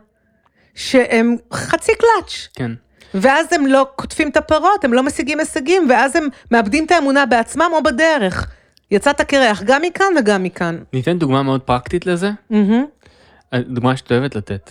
שהם 0.75 1.37
חצי 1.53 1.93
קלאץ'. 1.99 2.49
כן. 2.55 2.73
ואז 3.21 3.53
הם 3.53 3.67
לא 3.67 3.87
קוטפים 3.97 4.29
את 4.29 4.37
הפירות, 4.37 4.85
הם 4.85 4.93
לא 4.93 5.03
משיגים 5.03 5.39
הישגים, 5.39 5.87
ואז 5.91 6.17
הם 6.17 6.29
מאבדים 6.51 6.85
את 6.85 6.91
האמונה 6.91 7.27
בעצמם 7.27 7.71
או 7.73 7.83
בדרך. 7.83 8.51
יצאת 8.91 9.21
קרח 9.21 9.63
גם 9.63 9.83
מכאן 9.83 10.07
וגם 10.19 10.43
מכאן. 10.43 10.79
ניתן 10.93 11.19
דוגמה 11.19 11.43
מאוד 11.43 11.61
פרקטית 11.61 12.07
לזה, 12.07 12.31
מהמם. 12.51 12.85
דוגמה 13.55 13.97
שאת 13.97 14.13
אוהבת 14.13 14.37
לתת. 14.37 14.71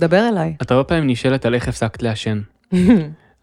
דבר 0.00 0.28
אליי. 0.28 0.54
את 0.62 0.70
הרבה 0.70 0.84
פעמים 0.84 1.06
נשאלת 1.06 1.46
על 1.46 1.54
איך 1.54 1.68
הפסקת 1.68 2.02
לעשן, 2.02 2.40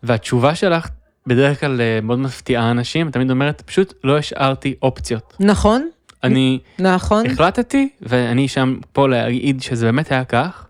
והתשובה 0.04 0.56
שלך 0.56 0.88
בדרך 1.28 1.60
כלל 1.60 1.82
אה, 1.82 2.00
מאוד 2.04 2.20
מפתיעה 2.20 2.72
אנשים, 2.72 3.12
תמיד 3.12 3.32
אומרת, 3.32 3.62
פשוט 3.62 3.94
לא 4.04 4.18
השארתי 4.18 4.76
אופציות. 4.82 5.34
נכון, 5.40 5.90
אני 6.24 6.60
נכון. 6.80 7.26
החלטתי, 7.26 7.90
ואני 8.02 8.48
שם 8.48 8.78
פה 8.92 9.10
להעיד 9.10 9.62
שזה 9.62 9.86
באמת 9.86 10.12
היה 10.12 10.26
כך, 10.26 10.68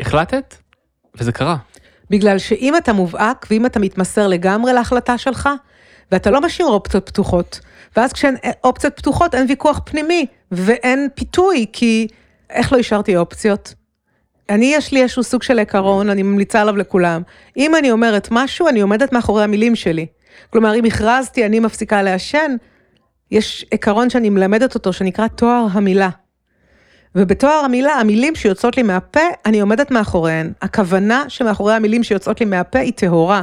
החלטת, 0.00 0.54
וזה 1.14 1.32
קרה. 1.32 1.56
בגלל 2.10 2.38
שאם 2.38 2.76
אתה 2.76 2.92
מובהק 2.92 3.46
ואם 3.50 3.66
אתה 3.66 3.78
מתמסר 3.78 4.26
לגמרי 4.28 4.72
להחלטה 4.72 5.18
שלך, 5.18 5.48
ואתה 6.12 6.30
לא 6.30 6.40
משאיר 6.40 6.68
אופציות 6.68 7.06
פתוחות, 7.06 7.60
ואז 7.96 8.12
כשאין 8.12 8.36
אופציות 8.64 8.96
פתוחות 8.96 9.34
אין 9.34 9.46
ויכוח 9.48 9.80
פנימי 9.84 10.26
ואין 10.52 11.08
פיתוי, 11.14 11.66
כי 11.72 12.08
איך 12.50 12.72
לא 12.72 12.78
השארתי 12.78 13.16
אופציות? 13.16 13.74
אני, 14.50 14.74
יש 14.74 14.92
לי 14.92 15.02
איזשהו 15.02 15.22
סוג 15.22 15.42
של 15.42 15.58
עיקרון, 15.58 16.10
אני 16.10 16.22
ממליצה 16.22 16.60
עליו 16.60 16.76
לכולם. 16.76 17.22
אם 17.56 17.76
אני 17.76 17.90
אומרת 17.90 18.28
משהו, 18.30 18.68
אני 18.68 18.80
עומדת 18.80 19.12
מאחורי 19.12 19.44
המילים 19.44 19.76
שלי. 19.76 20.06
כלומר, 20.50 20.74
אם 20.74 20.84
הכרזתי, 20.84 21.46
אני 21.46 21.60
מפסיקה 21.60 22.02
לעשן, 22.02 22.56
יש 23.30 23.66
עיקרון 23.70 24.10
שאני 24.10 24.30
מלמדת 24.30 24.74
אותו, 24.74 24.92
שנקרא 24.92 25.28
תואר 25.28 25.66
המילה. 25.72 26.08
ובתואר 27.14 27.64
המילה, 27.64 27.94
המילים 27.94 28.34
שיוצאות 28.34 28.76
לי 28.76 28.82
מהפה, 28.82 29.20
אני 29.46 29.60
עומדת 29.60 29.90
מאחוריהן. 29.90 30.52
הכוונה 30.62 31.24
שמאחורי 31.28 31.74
המילים 31.74 32.02
שיוצאות 32.02 32.40
לי 32.40 32.46
מהפה 32.46 32.78
היא 32.78 32.92
טהורה. 32.92 33.42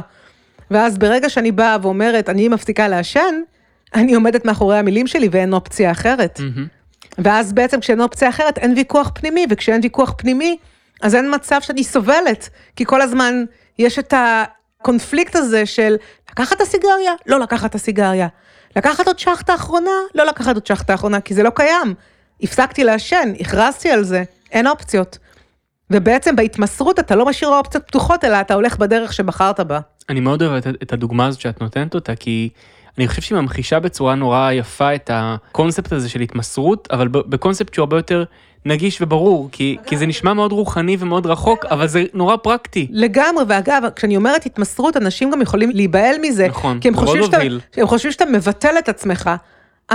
ואז 0.70 0.98
ברגע 0.98 1.28
שאני 1.28 1.52
באה 1.52 1.76
ואומרת, 1.82 2.28
אני 2.28 2.48
מפסיקה 2.48 2.88
לעשן, 2.88 3.34
אני 3.94 4.14
עומדת 4.14 4.44
מאחורי 4.44 4.78
המילים 4.78 5.06
שלי 5.06 5.28
ואין 5.32 5.52
אופציה 5.52 5.90
אחרת. 5.90 6.40
מהמם. 6.40 6.66
ואז 7.18 7.52
בעצם 7.52 7.80
כשאין 7.80 8.00
אופציה 8.00 8.28
אחרת, 8.28 8.58
אין 8.58 8.72
ויכוח 8.76 9.10
פנימי, 9.14 9.46
וכשאין 9.50 9.80
ויכוח 9.82 10.14
פנימי, 10.18 10.56
אז 11.02 11.14
אין 11.14 11.34
מצב 11.34 11.60
שאני 11.60 11.84
סובלת, 11.84 12.48
כי 12.76 12.84
כל 12.84 13.00
הזמן 13.02 13.44
יש 13.78 13.98
את 13.98 14.14
הקונפליקט 14.16 15.36
הזה 15.36 15.66
של 15.66 15.96
לקחת 16.30 16.56
את 16.56 16.60
הסיגריה, 16.60 17.12
לא 17.26 17.40
לקחת 17.40 17.70
את 17.70 17.74
הסיגריה. 17.74 18.28
לקחת 18.76 19.06
עוד 19.06 19.18
שחטה 19.18 19.54
אחרונה, 19.54 19.90
לא 20.14 20.24
לקחת 20.26 20.54
עוד 20.54 20.66
שחטה 20.66 20.94
אחרונה, 20.94 21.20
כי 21.20 21.34
זה 21.34 21.42
לא 21.42 21.50
קיים. 21.50 21.94
הפסקתי 22.42 22.84
לעשן, 22.84 23.32
הכרזתי 23.40 23.90
על 23.90 24.02
זה, 24.04 24.22
אין 24.52 24.66
אופציות. 24.66 25.18
ובעצם 25.90 26.36
בהתמסרות 26.36 26.98
אתה 26.98 27.16
לא 27.16 27.26
משאיר 27.26 27.50
אופציות 27.50 27.84
פתוחות, 27.86 28.24
אלא 28.24 28.40
אתה 28.40 28.54
הולך 28.54 28.76
בדרך 28.76 29.12
שבחרת 29.12 29.60
בה. 29.60 29.80
אני 30.08 30.20
מאוד 30.20 30.42
אוהב 30.42 30.52
את- 30.52 30.82
את 30.82 30.92
הדוגמה 30.92 31.26
הזאת 31.26 31.40
שאת 31.40 31.60
נותנת 31.60 31.94
אותה, 31.94 32.14
כי 32.16 32.48
אני 32.98 33.08
חושב 33.08 33.22
שהיא 33.22 33.38
ממחישה 33.38 33.80
בצורה 33.80 34.14
נורא 34.14 34.50
יפה 34.52 34.94
את 34.94 35.10
הקונספט 35.14 35.92
הזה 35.92 36.08
של 36.08 36.20
התמסרות, 36.20 36.88
אבל 36.90 37.08
בקונספט 37.08 37.74
שהוא 37.74 37.82
הרבה 37.82 37.96
יותר 37.96 38.24
נגיש 38.66 39.02
וברור, 39.02 39.48
כי, 39.52 39.76
כי 39.86 39.96
זה 39.96 40.06
נשמע 40.06 40.32
מאוד 40.34 40.52
רוחני 40.52 40.96
ומאוד 41.00 41.26
רחוק, 41.26 41.64
אבל 41.64 41.86
זה 41.86 42.04
נורא 42.14 42.36
פרקטי. 42.36 42.86
לגמרי, 42.90 43.44
ואגב, 43.48 43.82
כשאני 43.96 44.16
אומרת 44.16 44.46
התמסרות, 44.46 44.96
אנשים 44.96 45.30
גם 45.30 45.42
יכולים 45.42 45.70
להיבהל 45.70 46.16
מזה. 46.22 46.46
נכון, 46.48 46.80
כי 46.80 46.88
הם 46.88 46.94
מאוד 46.94 47.06
חושבים, 47.06 47.24
שאתה. 47.24 47.38
הם 47.80 47.86
חושבים 47.86 48.12
שאתה 48.12 48.24
מבטל 48.26 48.74
את 48.78 48.88
עצמך, 48.88 49.30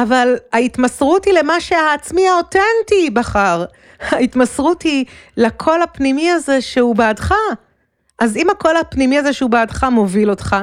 אבל 0.01 0.35
ההתמסרות 0.53 1.25
היא 1.25 1.33
למה 1.33 1.61
שהעצמי 1.61 2.27
האותנטי 2.27 3.09
בחר. 3.13 3.65
ההתמסרות 3.99 4.81
היא 4.81 5.05
לקול 5.37 5.81
הפנימי 5.81 6.31
הזה 6.31 6.61
שהוא 6.61 6.95
בעדך. 6.95 7.33
אז 8.19 8.37
אם 8.37 8.49
הקול 8.49 8.77
הפנימי 8.77 9.17
הזה 9.17 9.33
שהוא 9.33 9.49
בעדך 9.49 9.83
מוביל 9.83 10.29
אותך, 10.29 10.55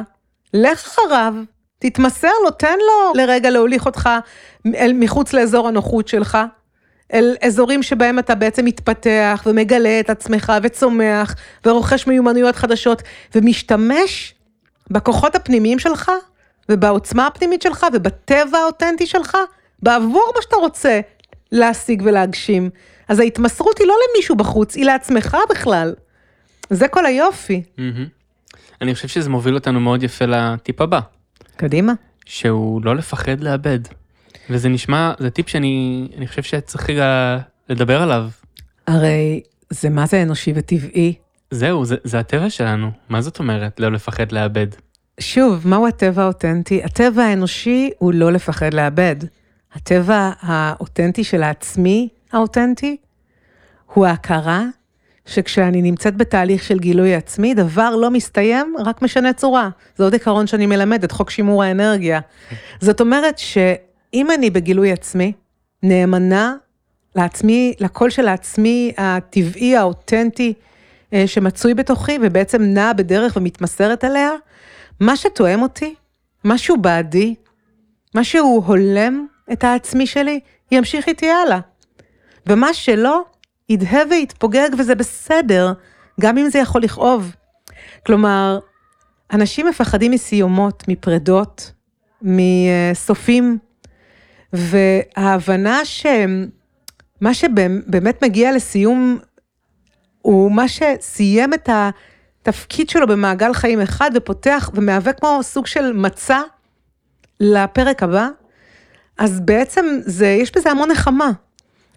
לך 0.55 0.87
אחריו, 0.87 1.35
תתמסר 1.79 2.31
לו, 2.45 2.51
תן 2.51 2.79
לו 2.79 3.13
לרגע 3.15 3.51
להוליך 3.51 3.87
אותך 3.87 4.11
אל 4.75 4.93
מחוץ 4.95 5.33
לאזור 5.33 5.69
הנוחות 5.69 6.09
שלך, 6.09 6.39
אל 7.13 7.37
אזורים 7.43 7.83
שבהם 7.83 8.19
אתה 8.19 8.35
בעצם 8.35 8.65
מתפתח 8.65 9.43
ומגלה 9.47 10.01
את 10.01 10.11
עצמך 10.11 10.53
וצומח 10.63 11.35
ורוכש 11.67 12.07
מיומנויות 12.07 12.57
חדשות 12.57 13.03
ומשתמש 13.35 14.35
בכוחות 14.91 15.35
הפנימיים 15.35 15.79
שלך 15.79 16.11
ובעוצמה 16.69 17.27
הפנימית 17.27 17.63
שלך 17.63 17.87
ובטבע 17.93 18.59
האותנטי 18.59 19.07
שלך 19.07 19.37
בעבור 19.83 20.33
מה 20.37 20.43
שאתה 20.43 20.57
רוצה 20.57 21.01
להשיג 21.53 22.03
ולהגשים. 22.05 22.71
אז 23.09 23.21
ההתמסרות 23.21 23.79
היא 23.79 23.87
לא 23.87 23.95
למישהו 24.11 24.37
בחוץ, 24.37 24.75
היא 24.75 24.85
לעצמך 24.85 25.37
בכלל. 25.51 25.95
זה 26.71 26.89
כל 26.89 27.07
היופי. 27.07 27.63
מהמם. 27.79 28.07
אני 28.83 28.95
חושב 28.95 29.09
שזה 29.09 29.31
מוביל 29.31 29.55
אותנו 29.55 29.81
מאוד 29.81 30.03
יפה 30.03 30.25
לטיפ 30.25 30.81
הבא, 30.81 31.01
קדימה. 31.57 31.93
שהוא 32.27 32.85
לא 32.85 32.97
לפחד 32.97 33.41
לאבד. 33.41 33.79
וזה 34.51 34.69
נשמע, 34.69 35.13
זה 35.19 35.31
טיפ 35.31 35.49
שאני 35.49 36.09
אני 36.17 36.27
חושב 36.27 36.43
שצריך 36.43 36.91
רגע 36.91 37.39
לדבר 37.69 38.03
עליו. 38.03 38.29
הרי 38.87 39.43
זה 39.71 39.91
מה 39.91 40.07
זה 40.07 40.23
אנושי 40.23 40.53
וטבעי. 40.55 41.15
זהו, 41.51 41.85
זה, 41.85 41.97
זה 42.05 42.19
הטבע 42.19 42.51
שלנו. 42.51 42.91
מה 43.09 43.23
זאת 43.23 43.39
אומרת 43.39 43.81
לא 43.81 43.93
לפחד 43.93 44.33
לאבד? 44.33 44.67
שוב, 45.21 45.69
מהו 45.69 45.87
הטבע 45.87 46.23
האותנטי? 46.23 46.85
הטבע 46.85 47.23
האנושי 47.25 47.91
הוא 47.99 48.13
לא 48.15 48.33
לפחד 48.33 48.75
לאבד. 48.75 49.17
הטבע 49.75 50.31
האותנטי 50.41 51.25
של 51.25 51.43
העצמי 51.43 52.09
האותנטי 52.33 52.97
הוא 53.95 54.07
ההכרה 54.07 54.65
שכשאני 55.27 55.83
נמצאת 55.83 56.17
בתהליך 56.17 56.63
של 56.63 56.79
גילוי 56.79 57.15
עצמי, 57.15 57.55
דבר 57.55 57.97
לא 57.97 58.11
מסתיים, 58.11 58.75
רק 58.85 59.03
משנה 59.03 59.33
צורה. 59.33 59.69
זה 59.97 60.05
עוד 60.05 60.13
עיקרון 60.13 60.47
שאני 60.47 60.67
מלמדת, 60.67 61.13
חוק 61.13 61.31
שימור 61.31 61.63
האנרגיה. 61.63 62.21
זאת 62.81 63.01
אומרת 63.01 63.39
שאם 63.39 64.31
אני 64.31 64.51
בגילוי 64.51 64.93
עצמי, 64.93 65.33
נאמנה 65.83 66.55
לעצמי, 67.17 67.75
לקול 67.81 68.11
של 68.11 68.29
העצמי 68.29 68.93
הטבעי, 68.99 69.77
האותנטי, 69.77 70.53
אה, 71.13 71.27
שמצוי 71.27 71.75
בתוכי 71.75 72.19
ובעצם 72.23 72.63
נע 72.63 72.93
בדרך 72.93 73.37
ומתמסרת 73.37 74.05
אליה, 74.05 74.31
מה 75.01 75.17
שתואם 75.17 75.63
אותי, 75.63 75.95
משהו 76.45 76.77
בעדי, 76.77 77.35
משהו 78.15 78.63
הולם 78.67 79.27
את 79.53 79.65
העצמי 79.65 80.07
שלי, 80.07 80.41
ימשיך 80.73 81.09
איתי 81.09 81.31
הלאה. 81.31 81.61
ומה 82.47 82.75
שלא, 82.75 83.23
ידהה 83.69 84.01
ויתפוגג 84.11 84.69
וזה 84.79 84.95
בסדר, 84.95 85.73
גם 86.21 86.39
אם 86.39 86.49
זה 86.49 86.59
יכול 86.59 86.83
לכאוב. 86.83 87.35
כלומר, 88.07 88.59
אנשים 89.33 89.67
מפחדים 89.67 90.11
מסיומות, 90.11 90.85
מפרדות, 90.89 91.73
מסופים, 92.23 93.59
וההבנה 94.53 95.85
שמה 95.85 97.35
שבאמת 97.35 98.25
מגיע 98.25 98.53
לסיום, 98.53 99.19
הוא 100.23 100.53
מה 100.53 100.69
שסיים 100.69 101.55
את 101.55 101.69
התפקיד 102.45 102.91
שלו 102.91 103.07
במעגל 103.07 103.53
חיים 103.55 103.81
אחד 103.81 104.11
ופותח 104.15 104.71
ומהווה 104.75 105.13
כמו 105.13 105.39
סוג 105.43 105.67
של 105.67 105.93
מצע 105.93 106.41
לפרק 107.41 108.03
הבא, 108.03 108.29
אז 109.19 109.41
בעצם 109.41 109.87
זה, 110.05 110.27
יש 110.27 110.53
בזה 110.57 110.71
המון 110.71 110.91
נחמה. 110.91 111.31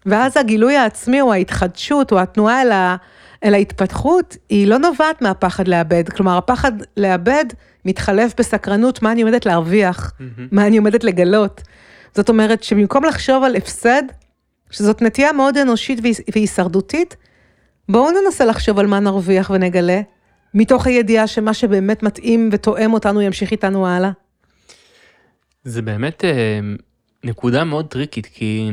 ואז 0.06 0.38
הגילוי 0.38 0.76
העצמי 0.78 1.22
או 1.22 1.34
ההתחדשות 1.34 2.12
או 2.12 2.20
התנועה 2.20 2.62
אל, 2.62 2.72
ה, 2.72 2.96
אל 3.44 3.54
ההתפתחות, 3.54 4.38
היא 4.50 4.68
לא 4.68 4.78
נובעת 4.78 5.22
מהפחד 5.22 5.68
לאבד. 5.68 6.10
כלומר, 6.10 6.38
הפחד 6.38 6.72
לאבד 6.98 7.46
מתחלף 7.86 8.34
בסקרנות 8.38 9.02
מה 9.02 9.12
אני 9.12 9.22
עומדת 9.22 9.46
להרוויח, 9.46 10.14
מה 10.52 10.68
אני 10.68 10.78
עומדת 10.78 11.04
לגלות. 11.04 11.62
זאת 12.16 12.30
אומרת 12.30 12.64
שבמקום 12.64 13.06
לחשוב 13.06 13.44
על 13.44 13.56
הפסד, 13.56 14.04
שזאת 14.70 15.02
נטייה 15.02 15.32
מאוד 15.32 15.58
אנושית 15.58 16.00
והישרדותית, 16.34 17.16
בואו 17.90 18.12
ננסה 18.12 18.46
לחשוב 18.46 18.80
על 18.80 18.88
מה 18.88 19.00
נרוויח 19.00 19.50
ונגלה, 19.50 20.02
מתוך 20.58 20.88
הידיעה 20.88 21.28
שמה 21.28 21.54
שבאמת 21.54 22.04
מתאים 22.04 22.50
ותואם 22.52 22.94
אותנו 22.94 23.22
ימשיך 23.22 23.52
איתנו 23.52 23.88
הלאה. 23.88 24.12
זה 25.64 25.82
באמת 25.82 26.26
אה, 26.26 26.60
נקודה 27.24 27.64
מאוד 27.64 27.88
טריקית, 27.88 28.26
כי 28.26 28.70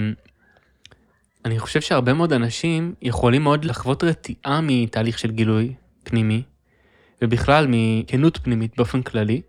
אני 1.44 1.58
חושב 1.58 1.80
שהרבה 1.80 2.12
מאוד 2.12 2.32
אנשים 2.32 2.94
יכולים 3.02 3.42
מאוד 3.42 3.64
לחוות 3.64 4.04
רתיעה 4.04 4.60
מתהליך 4.62 5.18
של 5.18 5.30
גילוי 5.30 5.72
פנימי, 6.04 6.42
ובכלל 7.22 7.66
מכנות 7.68 8.38
פנימית 8.42 8.76
באופן 8.76 9.02
כללי, 9.02 9.40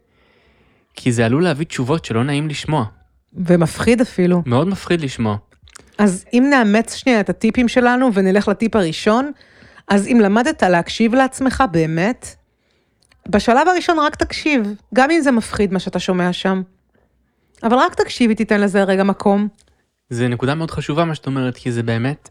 כי 0.93 1.11
זה 1.11 1.25
עלול 1.25 1.43
להביא 1.43 1.65
תשובות 1.65 2.05
שלא 2.05 2.23
נעים 2.23 2.47
לשמוע. 2.47 2.85
ומפחיד 3.33 4.01
אפילו. 4.01 4.43
מאוד 4.45 4.67
מפחיד 4.67 5.01
לשמוע. 5.01 5.37
אז 5.97 6.25
אם 6.33 6.47
נאמץ 6.49 6.95
שנייה 6.95 7.19
את 7.19 7.29
הטיפים 7.29 7.67
שלנו 7.67 8.13
ונלך 8.13 8.47
לטיפ 8.47 8.75
הראשון, 8.75 9.31
אז 9.87 10.07
אם 10.07 10.19
למדת 10.21 10.63
להקשיב 10.63 11.15
לעצמך 11.15 11.63
באמת, 11.71 12.35
בשלב 13.29 13.67
הראשון 13.67 13.99
רק 13.99 14.15
תקשיב, 14.15 14.73
גם 14.93 15.11
אם 15.11 15.21
זה 15.21 15.31
מפחיד 15.31 15.73
מה 15.73 15.79
שאתה 15.79 15.99
שומע 15.99 16.33
שם. 16.33 16.61
אבל 17.63 17.77
רק 17.77 17.95
תקשיב 17.95 18.31
ותיתן 18.31 18.61
לזה 18.61 18.83
רגע 18.83 19.03
מקום. 19.03 19.47
זה 20.09 20.27
נקודה 20.27 20.55
מאוד 20.55 20.71
חשובה 20.71 21.05
מה 21.05 21.15
שאת 21.15 21.25
אומרת, 21.25 21.57
כי 21.57 21.71
זה 21.71 21.83
באמת, 21.83 22.29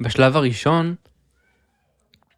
בשלב 0.00 0.36
הראשון, 0.36 0.94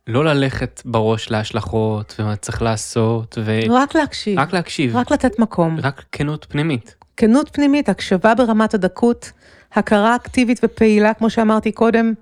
לא 0.06 0.24
ללכת 0.24 0.82
בראש 0.84 1.30
להשלכות 1.30 2.14
ומה 2.18 2.36
צריך 2.36 2.62
לעשות, 2.62 3.38
ורק 3.44 3.70
רק 3.70 3.94
להקשיב, 3.94 4.38
להקשיב, 4.52 4.96
רק 4.96 5.10
לתת 5.10 5.38
מקום. 5.38 5.76
רק 5.82 6.04
כנות 6.12 6.46
פנימית. 6.48 6.94
כנות 7.16 7.50
פנימית, 7.52 7.88
הקשבה 7.88 8.34
ברמת 8.34 8.74
הדקות, 8.74 9.32
הכרה 9.72 10.16
אקטיבית 10.16 10.60
ופעילה, 10.62 11.14
כמו 11.14 11.30
שאמרתי 11.30 11.72
קודם, 11.72 12.12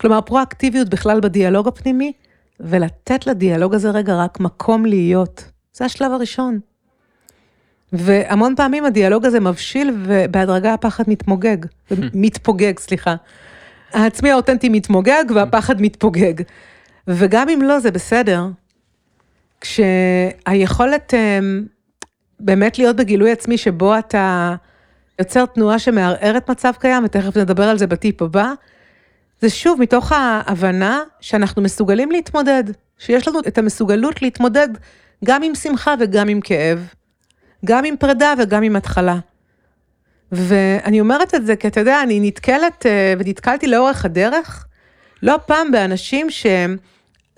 כלומר 0.00 0.20
פרואקטיביות 0.20 0.88
בכלל 0.88 1.20
בדיאלוג 1.20 1.68
הפנימי, 1.68 2.12
ולתת 2.60 3.26
לדיאלוג 3.26 3.74
הזה 3.74 3.90
רגע 3.90 4.16
רק 4.16 4.40
מקום 4.40 4.86
להיות. 4.86 5.44
זה 5.72 5.84
השלב 5.84 6.12
הראשון. 6.12 6.58
והמון 7.92 8.54
פעמים 8.56 8.84
הדיאלוג 8.84 9.26
הזה 9.26 9.40
מבשיל 9.40 9.96
ובהדרגה 10.04 10.74
הפחד 10.74 11.04
מתמוגג, 11.06 11.56
מתפוגג, 12.14 12.78
סליחה. 12.78 13.14
העצמי 13.92 14.30
האותנטי 14.30 14.68
מתמוגג 14.68 15.24
והפחד 15.34 15.82
מתפוגג. 15.82 16.34
וגם 17.08 17.48
אם 17.48 17.62
לא, 17.62 17.80
זה 17.80 17.90
בסדר. 17.90 18.46
כשהיכולת 19.60 21.14
אמ, 21.14 21.64
באמת 22.40 22.78
להיות 22.78 22.96
בגילוי 22.96 23.32
עצמי 23.32 23.58
שבו 23.58 23.98
אתה 23.98 24.54
יוצר 25.18 25.46
תנועה 25.46 25.78
שמערערת 25.78 26.50
מצב 26.50 26.72
קיים, 26.78 27.04
ותכף 27.04 27.36
נדבר 27.36 27.64
על 27.64 27.78
זה 27.78 27.86
בטיפ 27.86 28.22
הבא, 28.22 28.52
זה 29.40 29.50
שוב 29.50 29.80
מתוך 29.80 30.12
ההבנה 30.12 31.02
שאנחנו 31.20 31.62
מסוגלים 31.62 32.10
להתמודד, 32.10 32.64
שיש 32.98 33.28
לנו 33.28 33.40
את 33.40 33.58
המסוגלות 33.58 34.22
להתמודד 34.22 34.68
גם 35.24 35.42
עם 35.42 35.54
שמחה 35.54 35.94
וגם 36.00 36.28
עם 36.28 36.40
כאב, 36.40 36.86
גם 37.64 37.84
עם 37.84 37.96
פרידה 37.96 38.34
וגם 38.38 38.62
עם 38.62 38.76
התחלה. 38.76 39.18
ואני 40.32 41.00
אומרת 41.00 41.34
את 41.34 41.46
זה 41.46 41.56
כי 41.56 41.68
אתה 41.68 41.80
יודע, 41.80 42.02
אני 42.02 42.20
נתקלת 42.20 42.86
אה, 42.86 43.14
ונתקלתי 43.18 43.66
לאורך 43.66 44.04
הדרך, 44.04 44.66
לא 45.22 45.38
פעם 45.46 45.70
באנשים 45.70 46.30
שהם, 46.30 46.76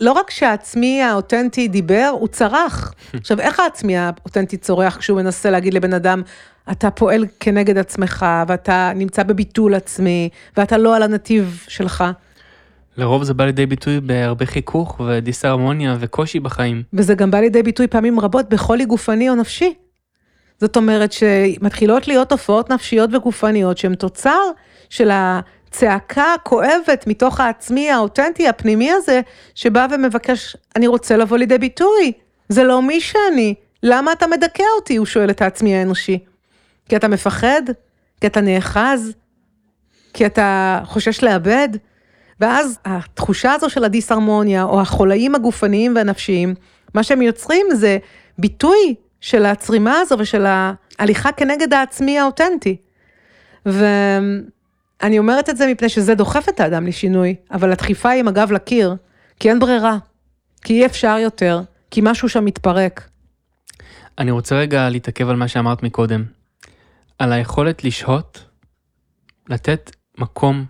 לא 0.00 0.12
רק 0.12 0.30
שהעצמי 0.30 1.02
האותנטי 1.02 1.68
דיבר, 1.68 2.10
הוא 2.12 2.28
צרח. 2.28 2.94
עכשיו, 3.14 3.40
איך 3.40 3.60
העצמי 3.60 3.96
האותנטי 3.96 4.56
צורח 4.56 4.96
כשהוא 4.96 5.20
מנסה 5.20 5.50
להגיד 5.50 5.74
לבן 5.74 5.94
אדם, 5.94 6.22
אתה 6.70 6.90
פועל 6.90 7.26
כנגד 7.40 7.78
עצמך, 7.78 8.26
ואתה 8.48 8.92
נמצא 8.94 9.22
בביטול 9.22 9.74
עצמי, 9.74 10.28
ואתה 10.56 10.78
לא 10.78 10.96
על 10.96 11.02
הנתיב 11.02 11.64
שלך. 11.68 12.04
לרוב 12.96 13.22
זה 13.22 13.34
בא 13.34 13.44
לידי 13.44 13.66
ביטוי 13.66 14.00
בהרבה 14.00 14.46
חיכוך 14.46 15.00
ודיסהרמוניה 15.06 15.96
וקושי 16.00 16.40
בחיים. 16.40 16.82
וזה 16.92 17.14
גם 17.14 17.30
בא 17.30 17.40
לידי 17.40 17.62
ביטוי 17.62 17.86
פעמים 17.86 18.20
רבות 18.20 18.48
בחולי 18.48 18.84
גופני 18.84 19.30
או 19.30 19.34
נפשי. 19.34 19.74
זאת 20.60 20.76
אומרת 20.76 21.12
שמתחילות 21.12 22.08
להיות 22.08 22.28
תופעות 22.28 22.70
נפשיות 22.70 23.14
וגופניות 23.14 23.78
שהן 23.78 23.94
תוצר 23.94 24.40
של 24.90 25.10
הצעקה 25.12 26.34
הכואבת 26.34 27.04
מתוך 27.06 27.40
העצמי 27.40 27.90
האותנטי 27.90 28.48
הפנימי 28.48 28.90
הזה, 28.90 29.20
שבא 29.54 29.86
ומבקש, 29.90 30.56
אני 30.76 30.86
רוצה 30.86 31.16
לבוא 31.16 31.38
לידי 31.38 31.58
ביטוי, 31.58 32.12
זה 32.48 32.64
לא 32.64 32.82
מי 32.82 33.00
שאני, 33.00 33.54
למה 33.82 34.12
אתה 34.12 34.26
מדכא 34.26 34.62
אותי? 34.76 34.96
הוא 34.96 35.06
שואל 35.06 35.30
את 35.30 35.42
העצמי 35.42 35.74
האנושי. 35.74 36.18
כי 36.90 36.96
אתה 36.96 37.08
מפחד? 37.08 37.62
כי 38.20 38.26
אתה 38.26 38.40
נאחז? 38.40 39.12
כי 40.14 40.26
אתה 40.26 40.80
חושש 40.84 41.24
לאבד? 41.24 41.68
ואז 42.40 42.78
התחושה 42.84 43.52
הזו 43.52 43.70
של 43.70 43.84
הדיסהרמוניה, 43.84 44.62
או 44.62 44.80
החולאים 44.80 45.34
הגופניים 45.34 45.96
והנפשיים, 45.96 46.54
מה 46.94 47.02
שהם 47.02 47.22
יוצרים 47.22 47.66
זה 47.72 47.98
ביטוי 48.38 48.94
של 49.20 49.46
הצרימה 49.46 50.00
הזו 50.00 50.16
ושל 50.18 50.46
ההליכה 50.46 51.32
כנגד 51.32 51.74
העצמי 51.74 52.18
האותנטי. 52.18 52.76
ואני 53.66 55.18
אומרת 55.18 55.50
את 55.50 55.56
זה 55.56 55.66
מפני 55.66 55.88
שזה 55.88 56.14
דוחף 56.14 56.48
את 56.48 56.60
האדם 56.60 56.86
לשינוי, 56.86 57.34
אבל 57.50 57.72
הדחיפה 57.72 58.08
היא 58.08 58.20
עם 58.20 58.28
הגב 58.28 58.52
לקיר, 58.52 58.94
כי 59.40 59.50
אין 59.50 59.58
ברירה, 59.58 59.98
כי 60.64 60.72
אי 60.72 60.86
אפשר 60.86 61.18
יותר, 61.18 61.60
כי 61.90 62.00
משהו 62.04 62.28
שם 62.28 62.44
מתפרק. 62.44 63.08
אני 64.18 64.30
רוצה 64.30 64.56
רגע 64.56 64.88
להתעכב 64.88 65.28
על 65.28 65.36
מה 65.36 65.48
שאמרת 65.48 65.82
מקודם, 65.82 66.24
על 67.20 67.32
היכולת 67.32 67.84
לשהות, 67.84 68.44
לתת 69.48 69.90
מקום 70.18 70.64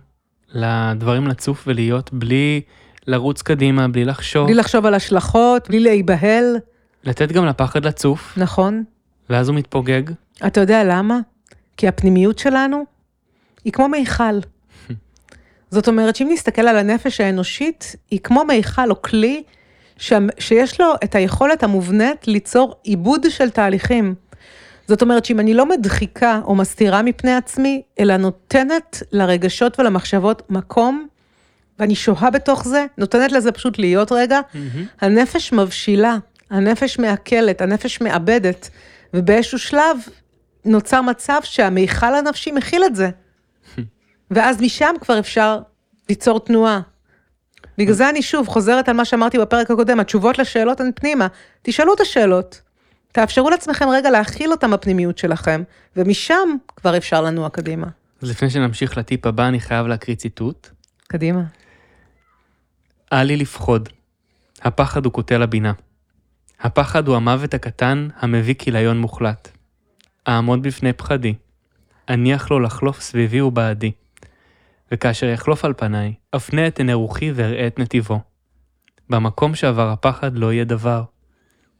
לדברים 0.53 1.27
לצוף 1.27 1.63
ולהיות 1.67 2.13
בלי 2.13 2.61
לרוץ 3.07 3.41
קדימה, 3.41 3.87
בלי 3.87 4.05
לחשוב. 4.05 4.45
בלי 4.45 4.55
לחשוב 4.55 4.85
על 4.85 4.93
השלכות, 4.93 5.67
בלי 5.67 5.79
להיבהל. 5.79 6.57
לתת 7.03 7.31
גם 7.31 7.45
לפחד 7.45 7.85
לצוף, 7.85 8.37
נכון. 8.37 8.83
ואז 9.29 9.49
הוא 9.49 9.55
מתפוגג. 9.55 10.01
אתה 10.47 10.61
יודע 10.61 10.83
למה? 10.83 11.19
כי 11.77 11.87
הפנימיות 11.87 12.39
שלנו 12.39 12.83
היא 13.65 13.73
כמו 13.73 13.87
מיכל. 13.87 14.39
זאת 15.71 15.87
אומרת 15.87 16.15
שאם 16.15 16.29
נסתכל 16.31 16.61
על 16.61 16.77
הנפש 16.77 17.21
האנושית, 17.21 17.95
היא 18.11 18.19
כמו 18.19 18.43
מיכל 18.45 18.91
או 18.91 19.01
כלי 19.01 19.43
ש... 19.97 20.13
שיש 20.39 20.81
לו 20.81 20.93
את 21.03 21.15
היכולת 21.15 21.63
המובנית 21.63 22.27
ליצור 22.27 22.75
עיבוד 22.83 23.25
של 23.29 23.49
תהליכים. 23.49 24.15
זאת 24.87 25.01
אומרת 25.01 25.25
שאם 25.25 25.39
אני 25.39 25.53
לא 25.53 25.65
מדחיקה 25.65 26.41
או 26.43 26.55
מסתירה 26.55 27.01
מפני 27.01 27.35
עצמי, 27.35 27.81
אלא 27.99 28.17
נותנת 28.17 29.03
לרגשות 29.11 29.79
ולמחשבות 29.79 30.41
מקום, 30.49 31.07
ואני 31.79 31.95
שוהה 31.95 32.29
בתוך 32.29 32.67
זה, 32.67 32.85
נותנת 32.97 33.31
לזה 33.31 33.51
פשוט 33.51 33.79
להיות 33.79 34.11
רגע, 34.11 34.39
mm-hmm. 34.39 34.57
הנפש 35.01 35.53
מבשילה, 35.53 36.17
הנפש 36.49 36.99
מעכלת, 36.99 37.61
הנפש 37.61 38.01
מאבדת, 38.01 38.69
ובאיזשהו 39.13 39.59
שלב 39.59 39.97
נוצר 40.65 41.01
מצב 41.01 41.39
שהמיכל 41.43 42.15
הנפשי 42.15 42.51
מכיל 42.51 42.83
את 42.83 42.95
זה. 42.95 43.09
ואז 44.31 44.61
משם 44.61 44.95
כבר 45.01 45.19
אפשר 45.19 45.59
ליצור 46.09 46.39
תנועה. 46.39 46.81
בגלל 47.77 47.93
זה 47.93 48.09
אני 48.09 48.21
שוב 48.21 48.47
חוזרת 48.47 48.89
על 48.89 48.95
מה 48.95 49.05
שאמרתי 49.05 49.37
בפרק 49.37 49.71
הקודם, 49.71 49.99
התשובות 49.99 50.37
לשאלות 50.39 50.79
הן 50.79 50.91
פנימה. 50.95 51.27
תשאלו 51.61 51.93
את 51.93 51.99
השאלות, 51.99 52.61
תאפשרו 53.11 53.49
לעצמכם 53.49 53.89
רגע 53.89 54.09
להכיל 54.09 54.51
אותם 54.51 54.71
בפנימיות 54.71 55.17
שלכם, 55.17 55.63
ומשם 55.95 56.55
כבר 56.67 56.97
אפשר 56.97 57.21
לנוע 57.21 57.49
קדימה. 57.49 57.87
אז 58.21 58.29
לפני 58.29 58.49
שנמשיך 58.49 58.97
לטיפ 58.97 59.25
הבא, 59.25 59.47
אני 59.47 59.59
חייב 59.59 59.87
להקריא 59.87 60.15
ציטוט. 60.15 60.69
קדימה. 61.07 61.41
אל 63.13 63.23
לי 63.23 63.37
לפחוד. 63.37 63.89
הפחד 64.61 65.05
הוא 65.05 65.13
קוטל 65.13 65.41
הבינה. 65.41 65.73
הפחד 66.59 67.07
הוא 67.07 67.15
המוות 67.15 67.53
הקטן 67.53 68.07
המביא 68.19 68.55
כיליון 68.55 68.99
מוחלט. 68.99 69.49
אעמוד 70.27 70.63
בפני 70.63 70.93
פחדי. 70.93 71.33
אניח 72.09 72.51
לו 72.51 72.59
לחלוף 72.59 73.01
סביבי 73.01 73.41
ובעדי. 73.41 73.91
וכאשר 74.91 75.25
יחלוף 75.25 75.65
על 75.65 75.73
פניי, 75.73 76.13
אפנה 76.35 76.67
את 76.67 76.77
עיני 76.77 76.93
רוחי 76.93 77.31
ואראה 77.31 77.67
את 77.67 77.79
נתיבו. 77.79 78.19
במקום 79.09 79.55
שעבר 79.55 79.89
הפחד 79.89 80.37
לא 80.37 80.53
יהיה 80.53 80.63
דבר, 80.63 81.03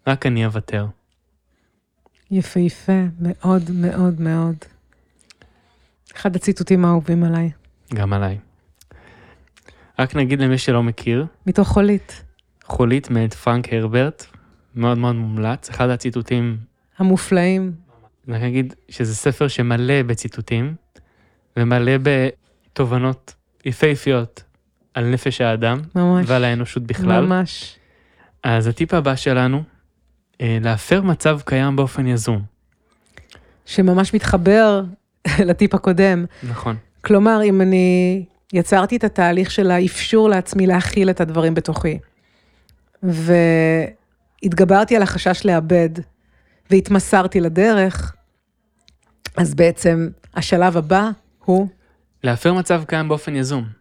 רק 0.07 0.25
אני 0.25 0.45
אוותר. 0.45 0.85
יפהפה, 2.31 3.01
מאוד 3.19 3.71
מאוד 3.73 4.21
מאוד. 4.21 4.55
אחד 6.15 6.35
הציטוטים 6.35 6.85
האהובים 6.85 7.23
עליי. 7.23 7.51
גם 7.93 8.13
עליי. 8.13 8.37
רק 9.99 10.15
נגיד 10.15 10.41
למי 10.41 10.57
שלא 10.57 10.83
מכיר. 10.83 11.25
מתוך 11.45 11.67
חולית. 11.67 12.23
חולית 12.63 13.09
מאת 13.09 13.33
פרנק 13.33 13.73
הרברט, 13.73 14.25
מאוד 14.75 14.97
מאוד 14.97 15.15
מומלץ, 15.15 15.69
אחד 15.69 15.89
הציטוטים. 15.89 16.57
המופלאים. 16.97 17.71
אני 18.27 18.47
אגיד 18.47 18.73
שזה 18.89 19.15
ספר 19.15 19.47
שמלא 19.47 20.03
בציטוטים, 20.03 20.75
ומלא 21.57 21.91
בתובנות 22.03 23.33
יפהפיות 23.65 24.43
על 24.93 25.05
נפש 25.05 25.41
האדם. 25.41 25.81
ממש. 25.95 26.25
ועל 26.29 26.43
האנושות 26.43 26.83
בכלל. 26.83 27.25
ממש. 27.25 27.75
אז 28.43 28.67
הטיפ 28.67 28.93
הבא 28.93 29.15
שלנו, 29.15 29.63
להפר 30.41 31.01
מצב 31.01 31.39
קיים 31.45 31.75
באופן 31.75 32.07
יזום. 32.07 32.41
שממש 33.65 34.13
מתחבר 34.13 34.83
לטיפ 35.47 35.73
הקודם. 35.73 36.25
נכון. 36.43 36.75
כלומר, 37.01 37.39
אם 37.43 37.61
אני 37.61 38.25
יצרתי 38.53 38.97
את 38.97 39.03
התהליך 39.03 39.51
של 39.51 39.71
האפשור 39.71 40.29
לעצמי 40.29 40.67
להכיל 40.67 41.09
את 41.09 41.21
הדברים 41.21 41.53
בתוכי, 41.53 41.99
והתגברתי 43.03 44.95
על 44.95 45.01
החשש 45.01 45.45
לאבד, 45.45 45.89
והתמסרתי 46.69 47.39
לדרך, 47.39 48.15
אז 49.37 49.53
בעצם 49.53 50.09
השלב 50.33 50.77
הבא 50.77 51.09
הוא... 51.45 51.67
להפר 52.23 52.53
מצב 52.53 52.83
קיים 52.87 53.07
באופן 53.07 53.35
יזום. 53.35 53.80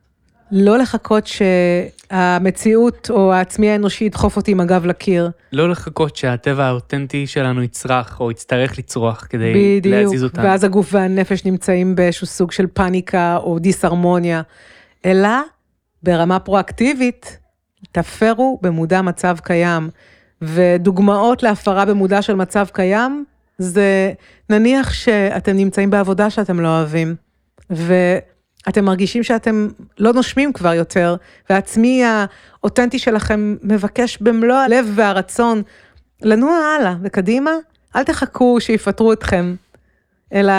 לא 0.53 0.79
לחכות 0.79 1.27
שהמציאות 1.27 3.11
או 3.11 3.33
העצמי 3.33 3.71
האנושי 3.71 4.05
ידחוף 4.05 4.37
אותי 4.37 4.51
עם 4.51 4.61
הגב 4.61 4.87
לקיר. 4.87 5.31
לא 5.53 5.71
לחכות 5.71 6.17
שהטבע 6.17 6.65
האותנטי 6.65 7.27
שלנו 7.27 7.63
יצרח 7.63 8.21
או 8.21 8.31
יצטרך 8.31 8.79
לצרוח 8.79 9.27
כדי 9.31 9.79
בדיוק, 9.79 9.95
להזיז 9.95 10.25
אותנו. 10.25 10.45
ואז 10.45 10.65
הגוף 10.65 10.89
והנפש 10.93 11.45
נמצאים 11.45 11.95
באיזשהו 11.95 12.27
סוג 12.27 12.53
של 12.53 12.67
פאניקה 12.67 13.37
או 13.37 13.59
דיסהרמוניה, 13.59 14.43
אלא 15.05 15.29
ברמה 16.03 16.39
פרואקטיבית, 16.39 17.39
תפרו 17.93 18.59
במודע 18.63 19.03
מצב 19.03 19.37
קיים. 19.43 19.91
ודוגמאות 20.43 21.43
להפרה 21.43 21.85
במודע 21.85 22.23
של 22.23 22.35
מצב 22.35 22.67
קיים, 22.73 23.25
זה 23.59 24.13
נניח 24.51 24.93
שאתם 24.93 25.57
נמצאים 25.57 25.91
בעבודה 25.91 26.31
שאתם 26.31 26.61
לא 26.61 26.69
אוהבים, 26.69 27.15
ואתם 28.66 28.85
מרגישים 28.85 29.23
שאתם 29.23 29.68
לא 29.99 30.12
נושמים 30.12 30.53
כבר 30.53 30.75
יותר, 30.75 31.16
והעצמי 31.51 32.03
האותנטי 32.05 32.99
שלכם 32.99 33.57
מבקש 33.62 34.18
במלוא 34.20 34.57
הלב 34.57 34.92
והרצון 34.94 35.62
לנוע 36.23 36.57
הלאה 36.57 36.94
וקדימה, 37.03 37.51
אל 37.96 38.05
תחכו 38.05 38.61
שיפטרו 38.61 39.12
אתכם, 39.12 39.55
אלא 40.33 40.53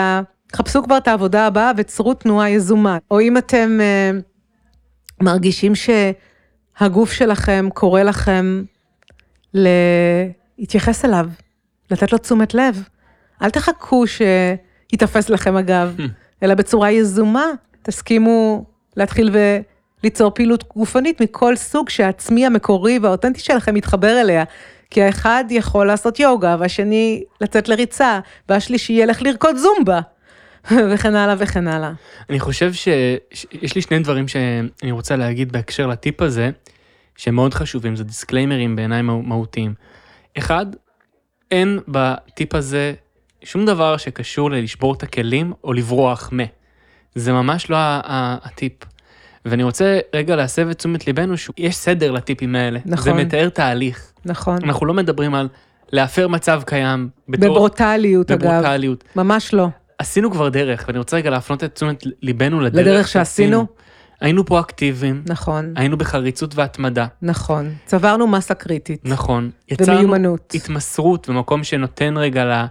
חפשו 0.56 0.82
כבר 0.82 0.96
את 0.96 1.08
העבודה 1.08 1.46
הבאה 1.46 1.72
וצרו 1.76 2.14
תנועה 2.14 2.50
יזומה. 2.50 2.98
או 3.10 3.20
אם 3.20 3.38
אתם 3.38 3.78
uh, 3.80 5.24
מרגישים 5.24 5.72
שהגוף 5.74 7.12
שלכם 7.12 7.68
קורא 7.74 8.02
לכם 8.02 8.62
להתייחס 9.54 11.04
אליו, 11.04 11.26
לתת 11.90 12.12
לו 12.12 12.18
תשומת 12.18 12.54
לב. 12.54 12.82
אל 13.42 13.50
תחכו 13.50 14.04
שיתפס 14.06 15.28
לכם 15.28 15.56
הגב, 15.56 15.96
אלא 16.42 16.54
בצורה 16.54 16.90
יזומה, 16.90 17.46
תסכימו 17.82 18.64
להתחיל 18.96 19.30
וליצור 20.02 20.30
פעילות 20.34 20.64
גופנית 20.76 21.22
מכל 21.22 21.56
סוג 21.56 21.88
שהעצמי 21.88 22.46
המקורי 22.46 22.98
והאותנטי 22.98 23.40
שלכם 23.40 23.74
מתחבר 23.74 24.20
אליה. 24.20 24.44
כי 24.92 25.02
האחד 25.02 25.44
יכול 25.50 25.86
לעשות 25.86 26.20
יוגה, 26.20 26.56
והשני 26.58 27.22
לצאת 27.40 27.68
לריצה, 27.68 28.20
והשלישי 28.48 28.92
ילך 28.92 29.22
לרקוד 29.22 29.56
זומבה, 29.56 30.00
וכן 30.90 31.14
הלאה 31.14 31.34
וכן 31.38 31.68
הלאה. 31.68 31.92
אני 32.30 32.40
חושב 32.40 32.72
שיש 32.72 33.74
לי 33.74 33.82
שני 33.82 33.98
דברים 33.98 34.28
שאני 34.28 34.90
רוצה 34.90 35.16
להגיד 35.16 35.52
בהקשר 35.52 35.86
לטיפ 35.86 36.22
הזה, 36.22 36.50
שהם 37.16 37.34
מאוד 37.34 37.54
חשובים, 37.54 37.96
זה 37.96 38.04
דיסקליימרים 38.04 38.76
בעיניי 38.76 39.02
מהותיים. 39.02 39.74
אחד, 40.38 40.66
אין 41.50 41.78
בטיפ 41.88 42.54
הזה 42.54 42.94
שום 43.44 43.66
דבר 43.66 43.96
שקשור 43.96 44.50
ללשבור 44.50 44.94
את 44.94 45.02
הכלים 45.02 45.52
או 45.64 45.72
לברוח 45.72 46.30
מ. 46.32 46.38
זה 47.14 47.32
ממש 47.32 47.70
לא 47.70 47.76
הטיפ. 48.44 48.72
ואני 49.44 49.62
רוצה 49.62 49.98
רגע 50.14 50.36
להסב 50.36 50.68
את 50.68 50.78
תשומת 50.78 51.06
ליבנו 51.06 51.36
שיש 51.36 51.76
סדר 51.76 52.10
לטיפים 52.10 52.54
האלה. 52.54 52.78
נכון. 52.84 53.04
זה 53.04 53.12
מתאר 53.12 53.48
תהליך. 53.48 54.12
נכון. 54.24 54.58
אנחנו 54.64 54.86
לא 54.86 54.94
מדברים 54.94 55.34
על 55.34 55.48
להפר 55.92 56.28
מצב 56.28 56.62
קיים. 56.66 57.08
בתור, 57.28 57.48
בברוטליות, 57.48 58.30
אגב. 58.30 58.48
בברוטליות. 58.50 59.04
ממש 59.16 59.54
לא. 59.54 59.68
עשינו 59.98 60.30
כבר 60.30 60.48
דרך, 60.48 60.84
ואני 60.86 60.98
רוצה 60.98 61.16
רגע 61.16 61.30
להפנות 61.30 61.64
את 61.64 61.74
תשומת 61.74 62.04
ליבנו 62.22 62.60
לדרך, 62.60 62.86
לדרך 62.86 63.08
שעשינו. 63.08 63.66
היינו 64.20 64.46
פרואקטיביים, 64.46 65.22
נכון, 65.26 65.72
היינו 65.76 65.96
בחריצות 65.96 66.54
והתמדה, 66.54 67.06
נכון. 67.22 67.74
צברנו 67.86 68.26
מסה 68.26 68.54
קריטית. 68.54 69.00
נכון, 69.04 69.50
יצרנו 69.68 69.98
ומיומנות. 69.98 70.52
התמסרות 70.54 71.28
במקום 71.28 71.64
שנותן 71.64 72.16
רגע 72.16 72.66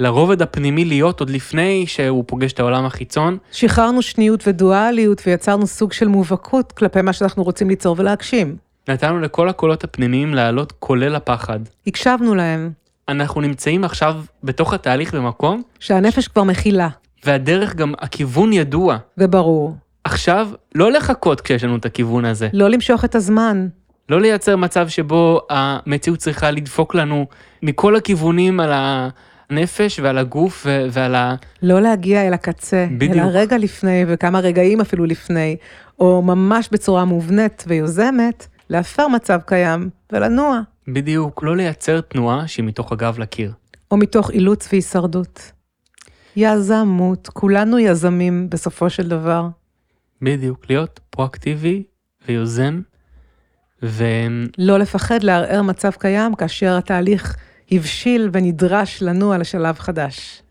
לרובד 0.00 0.42
הפנימי 0.42 0.84
להיות 0.84 1.20
עוד 1.20 1.30
לפני 1.30 1.84
שהוא 1.86 2.24
פוגש 2.26 2.52
את 2.52 2.60
העולם 2.60 2.86
החיצון, 2.86 3.38
שחררנו 3.52 4.02
שניות 4.02 4.48
ודואליות 4.48 5.22
ויצרנו 5.26 5.66
סוג 5.66 5.92
של 5.92 6.08
מובהקות 6.08 6.72
כלפי 6.72 7.02
מה 7.02 7.12
שאנחנו 7.12 7.42
רוצים 7.42 7.68
ליצור 7.68 7.96
ולהגשים. 7.98 8.56
נתנו 8.88 9.20
לכל 9.20 9.48
הקולות 9.48 9.84
הפנימיים 9.84 10.34
לעלות 10.34 10.72
כולל 10.78 11.14
הפחד. 11.14 11.60
הקשבנו 11.86 12.34
להם. 12.34 12.70
אנחנו 13.08 13.40
נמצאים 13.40 13.84
עכשיו 13.84 14.16
בתוך 14.44 14.74
התהליך 14.74 15.14
במקום, 15.14 15.62
שהנפש 15.78 16.28
כבר 16.28 16.42
מכילה, 16.42 16.88
והדרך 17.24 17.74
גם, 17.74 17.92
הכיוון 17.98 18.52
ידוע. 18.52 18.96
וברור. 19.18 19.74
עכשיו, 20.04 20.48
לא 20.74 20.92
לחכות 20.92 21.40
כשיש 21.40 21.64
לנו 21.64 21.76
את 21.76 21.84
הכיוון 21.84 22.24
הזה. 22.24 22.48
לא 22.52 22.68
למשוך 22.68 23.04
את 23.04 23.14
הזמן. 23.14 23.68
לא 24.08 24.20
לייצר 24.20 24.56
מצב 24.56 24.88
שבו 24.88 25.40
המציאות 25.50 26.18
צריכה 26.18 26.50
לדפוק 26.50 26.94
לנו 26.94 27.26
מכל 27.62 27.96
הכיוונים 27.96 28.60
על 28.60 28.72
הנפש 29.50 30.00
ועל 30.02 30.18
הגוף 30.18 30.62
ו- 30.66 30.86
ועל 30.90 31.14
ה... 31.14 31.34
לא 31.62 31.80
להגיע 31.80 32.26
אל 32.28 32.34
הקצה, 32.34 32.86
בדיוק. 32.90 33.16
אלא 33.16 33.22
רגע 33.32 33.58
לפני 33.58 34.04
וכמה 34.08 34.40
רגעים 34.40 34.80
אפילו 34.80 35.04
לפני, 35.04 35.56
או 35.98 36.22
ממש 36.22 36.68
בצורה 36.72 37.04
מובנית 37.04 37.64
ויוזמת, 37.66 38.46
להפר 38.70 39.08
מצב 39.08 39.38
קיים 39.46 39.90
ולנוע, 40.12 40.60
בדיוק, 40.88 41.42
לא 41.42 41.56
לייצר 41.56 42.00
תנועה 42.00 42.48
שהיא 42.48 42.64
מתוך 42.64 42.92
הגב 42.92 43.18
לקיר. 43.18 43.52
או 43.90 43.96
מתוך 43.96 44.30
אילוץ 44.30 44.68
והישרדות. 44.72 45.52
יזמות, 46.36 47.28
כולנו 47.32 47.78
יזמים 47.78 48.50
בסופו 48.50 48.90
של 48.90 49.08
דבר. 49.08 49.48
בדיוק, 50.22 50.66
להיות 50.68 51.00
פרואקטיבי 51.10 51.82
ויוזם, 52.28 52.80
ו... 53.82 54.04
לא 54.58 54.78
לפחד 54.78 55.22
לערער 55.22 55.62
מצב 55.62 55.90
קיים 55.90 56.34
כאשר 56.34 56.76
התהליך 56.76 57.36
הבשיל 57.72 58.30
ונדרש 58.32 59.02
לנוע 59.02 59.38
לשלב 59.38 59.78
חדש. 59.78 60.42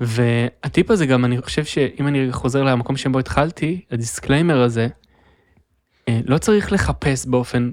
והטיפ 0.00 0.90
הזה 0.90 1.06
גם, 1.06 1.24
אני 1.24 1.40
חושב 1.42 1.64
שאם 1.64 2.08
אני 2.08 2.28
חוזר 2.32 2.62
למקום 2.62 2.96
שבו 2.96 3.18
התחלתי, 3.18 3.80
ה 3.90 3.96
disclaimer 3.96 4.62
הזה, 4.62 4.88
אה, 6.08 6.20
לא 6.26 6.38
צריך 6.38 6.72
לחפש 6.72 7.26
באופן 7.26 7.70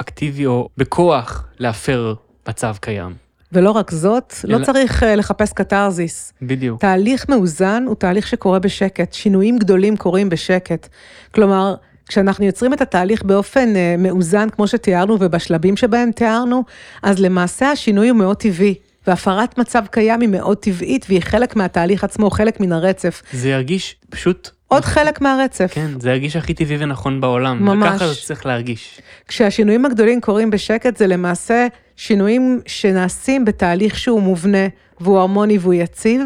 אקטיבי 0.00 0.46
או 0.46 0.68
בכוח 0.76 1.46
להפר 1.58 2.14
מצב 2.48 2.76
קיים. 2.80 3.14
ולא 3.52 3.70
רק 3.70 3.90
זאת, 3.90 4.34
לא 4.44 4.56
אלא- 4.56 4.64
צריך 4.64 5.02
אה, 5.02 5.14
לחפש 5.14 5.52
קתרזיס. 5.52 6.32
בדיוק. 6.42 6.80
תהליך 6.80 7.28
מאוזן 7.28 7.84
הוא 7.86 7.94
תהליך 7.96 8.26
שקורה 8.26 8.58
בשקט, 8.58 9.12
שינויים 9.12 9.58
גדולים 9.58 9.96
קורים 9.96 10.28
בשקט. 10.28 10.88
כלומר, 11.34 11.74
כשאנחנו 12.08 12.44
יוצרים 12.44 12.72
את 12.72 12.80
התהליך 12.80 13.22
באופן 13.22 13.76
אה, 13.76 13.94
מאוזן, 13.98 14.50
כמו 14.50 14.68
שתיארנו, 14.68 15.16
ובשלבים 15.20 15.76
שבהם 15.76 16.10
תיארנו, 16.12 16.64
אז 17.02 17.18
למעשה 17.18 17.70
השינוי 17.70 18.08
הוא 18.08 18.18
מאוד 18.18 18.36
טבעי, 18.36 18.74
והפרת 19.06 19.58
מצב 19.58 19.82
קיים 19.90 20.20
היא 20.20 20.28
מאוד 20.28 20.56
טבעית, 20.56 21.06
והיא 21.08 21.22
חלק 21.22 21.56
מהתהליך 21.56 22.04
עצמו, 22.04 22.30
חלק 22.30 22.60
מן 22.60 22.72
הרצף. 22.72 23.22
זה 23.32 23.48
ירגיש 23.48 23.96
פשוט, 24.10 24.50
עוד 24.68 24.84
חלק 24.84 25.20
מהרצף. 25.20 25.70
כן, 25.74 25.90
זה 26.00 26.10
ירגיש 26.10 26.36
הכי 26.36 26.54
טבעי 26.54 26.76
ונכון 26.80 27.20
בעולם. 27.20 27.64
ממש. 27.64 27.92
וככה 27.92 28.08
זה 28.08 28.14
צריך 28.14 28.46
להרגיש. 28.46 29.00
כשהשינויים 29.28 29.84
הגדולים 29.84 30.20
קורים 30.20 30.50
בשקט, 30.50 30.96
זה 30.96 31.06
למעשה 31.06 31.66
שינויים 31.96 32.60
שנעשים 32.66 33.44
בתהליך 33.44 33.98
שהוא 33.98 34.22
מובנה, 34.22 34.66
והוא 35.00 35.18
הרמוני 35.18 35.58
והוא 35.58 35.74
יציב, 35.74 36.22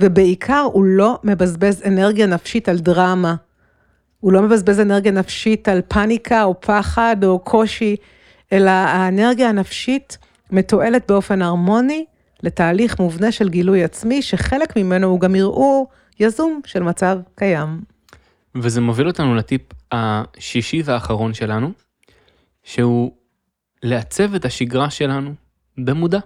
ובעיקר 0.00 0.66
הוא 0.72 0.84
לא 0.84 1.18
מבזבז 1.24 1.82
אנרגיה 1.86 2.26
נפשית 2.26 2.68
על 2.68 2.78
דרמה. 2.78 3.34
הוא 4.24 4.32
לא 4.32 4.42
מבזבז 4.42 4.80
אנרגיה 4.80 5.12
נפשית 5.12 5.68
על 5.68 5.80
פאניקה 5.88 6.44
או 6.44 6.60
פחד 6.60 7.16
או 7.24 7.38
קושי, 7.38 7.96
אלא 8.52 8.70
האנרגיה 8.70 9.48
הנפשית 9.48 10.18
מתועלת 10.50 11.04
באופן 11.08 11.42
הרמוני 11.42 12.04
לתהליך 12.42 12.98
מובנה 12.98 13.32
של 13.32 13.48
גילוי 13.48 13.84
עצמי, 13.84 14.22
שחלק 14.22 14.76
ממנו 14.76 15.06
הוא 15.06 15.20
גם 15.20 15.34
ערעור 15.34 15.86
יזום 16.20 16.60
של 16.66 16.82
מצב 16.82 17.18
קיים. 17.34 17.80
וזה 18.54 18.80
מוביל 18.80 19.06
אותנו 19.06 19.34
לטיפ 19.34 19.62
השישי 19.92 20.82
והאחרון 20.84 21.34
שלנו, 21.34 21.70
שהוא 22.62 23.12
לעצב 23.82 24.34
את 24.34 24.44
השגרה 24.44 24.90
שלנו 24.90 25.34
במודע. 25.78 26.18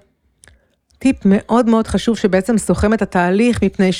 טיפ 0.98 1.16
מאוד 1.24 1.66
מאוד 1.66 1.86
חשוב 1.86 2.16
שבעצם 2.16 2.58
סוכם 2.58 2.94
את 2.94 3.02
התהליך, 3.02 3.64
מפני 3.64 3.92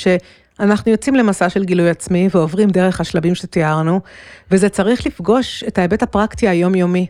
שאנחנו 0.59 0.91
יוצאים 0.91 1.15
למסע 1.15 1.49
של 1.49 1.63
גילוי 1.63 1.89
עצמי 1.89 2.27
ועוברים 2.31 2.69
דרך 2.69 3.01
השלבים 3.01 3.35
שתיארנו, 3.35 4.01
וזה 4.51 4.69
צריך 4.69 5.05
לפגוש 5.05 5.63
את 5.67 5.77
ההיבט 5.77 6.03
הפרקטי 6.03 6.47
היומיומי. 6.47 7.07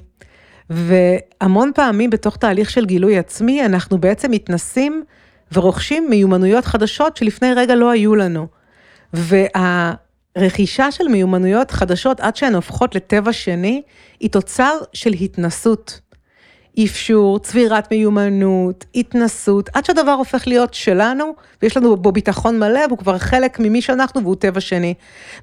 והמון 0.70 1.72
פעמים 1.76 2.10
בתוך 2.10 2.38
תהליך 2.38 2.70
של 2.70 2.86
גילוי 2.86 3.18
עצמי, 3.18 3.66
אנחנו 3.66 3.98
בעצם 3.98 4.32
מתנסים 4.32 5.04
ורוכשים 5.54 6.10
מיומנויות 6.10 6.66
חדשות 6.66 7.18
שלפני 7.18 7.54
רגע 7.54 7.76
לא 7.76 7.90
היו 7.92 8.16
לנו. 8.16 8.48
והרכישה 9.14 10.92
של 10.92 11.08
מיומנויות 11.08 11.72
חדשות 11.72 12.20
עד 12.20 12.36
שהן 12.36 12.56
הופכות 12.56 12.96
לטבע 12.96 13.34
שני, 13.34 13.82
היא 14.20 14.30
תוצר 14.30 14.78
של 14.94 15.14
התנסות. 15.22 16.00
אפשור, 16.84 17.40
צבירת 17.40 17.92
מיומנות, 17.92 18.86
התנסות, 18.96 19.70
עד 19.74 19.86
שהדבר 19.86 20.12
הופך 20.12 20.48
להיות 20.48 20.74
שלנו, 20.74 21.34
ויש 21.62 21.78
לנו 21.78 21.98
בו 21.98 22.12
ביטחון 22.12 22.60
מלא, 22.60 22.80
והוא 22.88 22.98
כבר 22.98 23.18
חלק 23.18 23.60
ממי 23.60 23.82
שאנחנו 23.82 24.24
והוא 24.24 24.36
טבע 24.36 24.60
שני. 24.60 24.94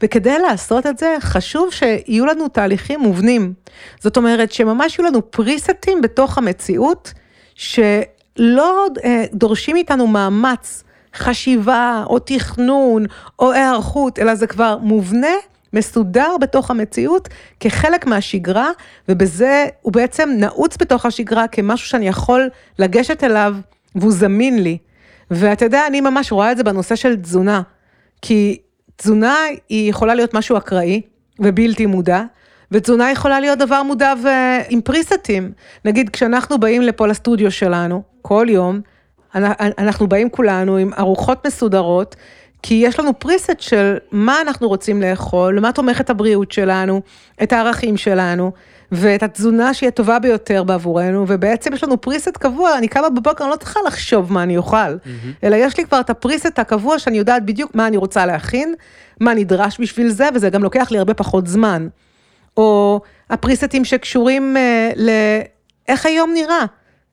וכדי 0.02 0.38
לעשות 0.38 0.86
את 0.86 0.98
זה, 0.98 1.16
חשוב 1.20 1.72
שיהיו 1.72 2.26
לנו 2.26 2.48
תהליכים 2.48 3.00
מובנים. 3.00 3.52
זאת 4.00 4.16
אומרת, 4.16 4.52
שממש 4.52 4.98
יהיו 4.98 5.08
לנו 5.08 5.30
פריסטים 5.30 6.00
בתוך 6.02 6.38
המציאות, 6.38 7.12
שלא 7.54 8.86
אה, 9.04 9.24
דורשים 9.32 9.74
מאיתנו 9.76 10.06
מאמץ, 10.06 10.84
חשיבה, 11.14 12.04
או 12.06 12.18
תכנון, 12.18 13.06
או 13.38 13.52
היערכות, 13.52 14.18
אלא 14.18 14.34
זה 14.34 14.46
כבר 14.46 14.78
מובנה. 14.82 15.36
מסודר 15.76 16.36
בתוך 16.40 16.70
המציאות 16.70 17.28
כחלק 17.60 18.06
מהשגרה, 18.06 18.70
ובזה 19.08 19.66
הוא 19.82 19.92
בעצם 19.92 20.28
נעוץ 20.36 20.76
בתוך 20.76 21.06
השגרה 21.06 21.48
כמשהו 21.48 21.88
שאני 21.88 22.08
יכול 22.08 22.48
לגשת 22.78 23.24
אליו 23.24 23.54
והוא 23.94 24.12
זמין 24.12 24.62
לי. 24.62 24.78
ואתה 25.30 25.64
יודע, 25.64 25.86
אני 25.86 26.00
ממש 26.00 26.32
רואה 26.32 26.52
את 26.52 26.56
זה 26.56 26.64
בנושא 26.64 26.96
של 26.96 27.16
תזונה, 27.16 27.62
כי 28.22 28.58
תזונה 28.96 29.36
היא 29.68 29.90
יכולה 29.90 30.14
להיות 30.14 30.34
משהו 30.34 30.56
אקראי 30.56 31.00
ובלתי 31.38 31.86
מודע, 31.86 32.22
ותזונה 32.72 33.10
יכולה 33.10 33.40
להיות 33.40 33.58
דבר 33.58 33.82
מודע 33.82 34.14
ועם 34.22 34.80
פריסטים. 34.80 35.52
נגיד, 35.84 36.10
כשאנחנו 36.10 36.58
באים 36.58 36.82
לפה 36.82 37.06
לסטודיו 37.06 37.50
שלנו, 37.50 38.02
כל 38.22 38.46
יום, 38.50 38.80
אנחנו 39.78 40.06
באים 40.06 40.30
כולנו 40.30 40.76
עם 40.76 40.90
ארוחות 40.98 41.46
מסודרות, 41.46 42.16
כי 42.62 42.74
יש 42.74 43.00
לנו 43.00 43.18
פריסט 43.18 43.60
של 43.60 43.96
מה 44.12 44.40
אנחנו 44.40 44.68
רוצים 44.68 45.02
לאכול, 45.02 45.60
מה 45.60 45.72
תומך 45.72 46.00
את 46.00 46.10
הבריאות 46.10 46.52
שלנו, 46.52 47.00
את 47.42 47.52
הערכים 47.52 47.96
שלנו, 47.96 48.52
ואת 48.92 49.22
התזונה 49.22 49.74
שהיא 49.74 49.88
הטובה 49.88 50.18
ביותר 50.18 50.62
בעבורנו, 50.62 51.24
ובעצם 51.28 51.72
יש 51.72 51.84
לנו 51.84 52.00
פריסט 52.00 52.36
קבוע, 52.36 52.78
אני 52.78 52.88
קמה 52.88 53.10
בבוקר, 53.10 53.44
אני 53.44 53.50
לא 53.50 53.56
צריכה 53.56 53.80
לחשוב 53.86 54.32
מה 54.32 54.42
אני 54.42 54.56
אוכל, 54.56 54.76
mm-hmm. 54.76 55.44
אלא 55.44 55.56
יש 55.56 55.78
לי 55.78 55.84
כבר 55.84 56.00
את 56.00 56.10
הפריסט 56.10 56.58
הקבוע 56.58 56.98
שאני 56.98 57.18
יודעת 57.18 57.46
בדיוק 57.46 57.74
מה 57.74 57.86
אני 57.86 57.96
רוצה 57.96 58.26
להכין, 58.26 58.74
מה 59.20 59.34
נדרש 59.34 59.80
בשביל 59.80 60.08
זה, 60.08 60.28
וזה 60.34 60.50
גם 60.50 60.62
לוקח 60.62 60.90
לי 60.90 60.98
הרבה 60.98 61.14
פחות 61.14 61.46
זמן. 61.46 61.88
או 62.56 63.00
הפריסטים 63.30 63.84
שקשורים 63.84 64.56
uh, 64.56 65.00
לאיך 65.88 66.06
היום 66.06 66.30
נראה. 66.34 66.64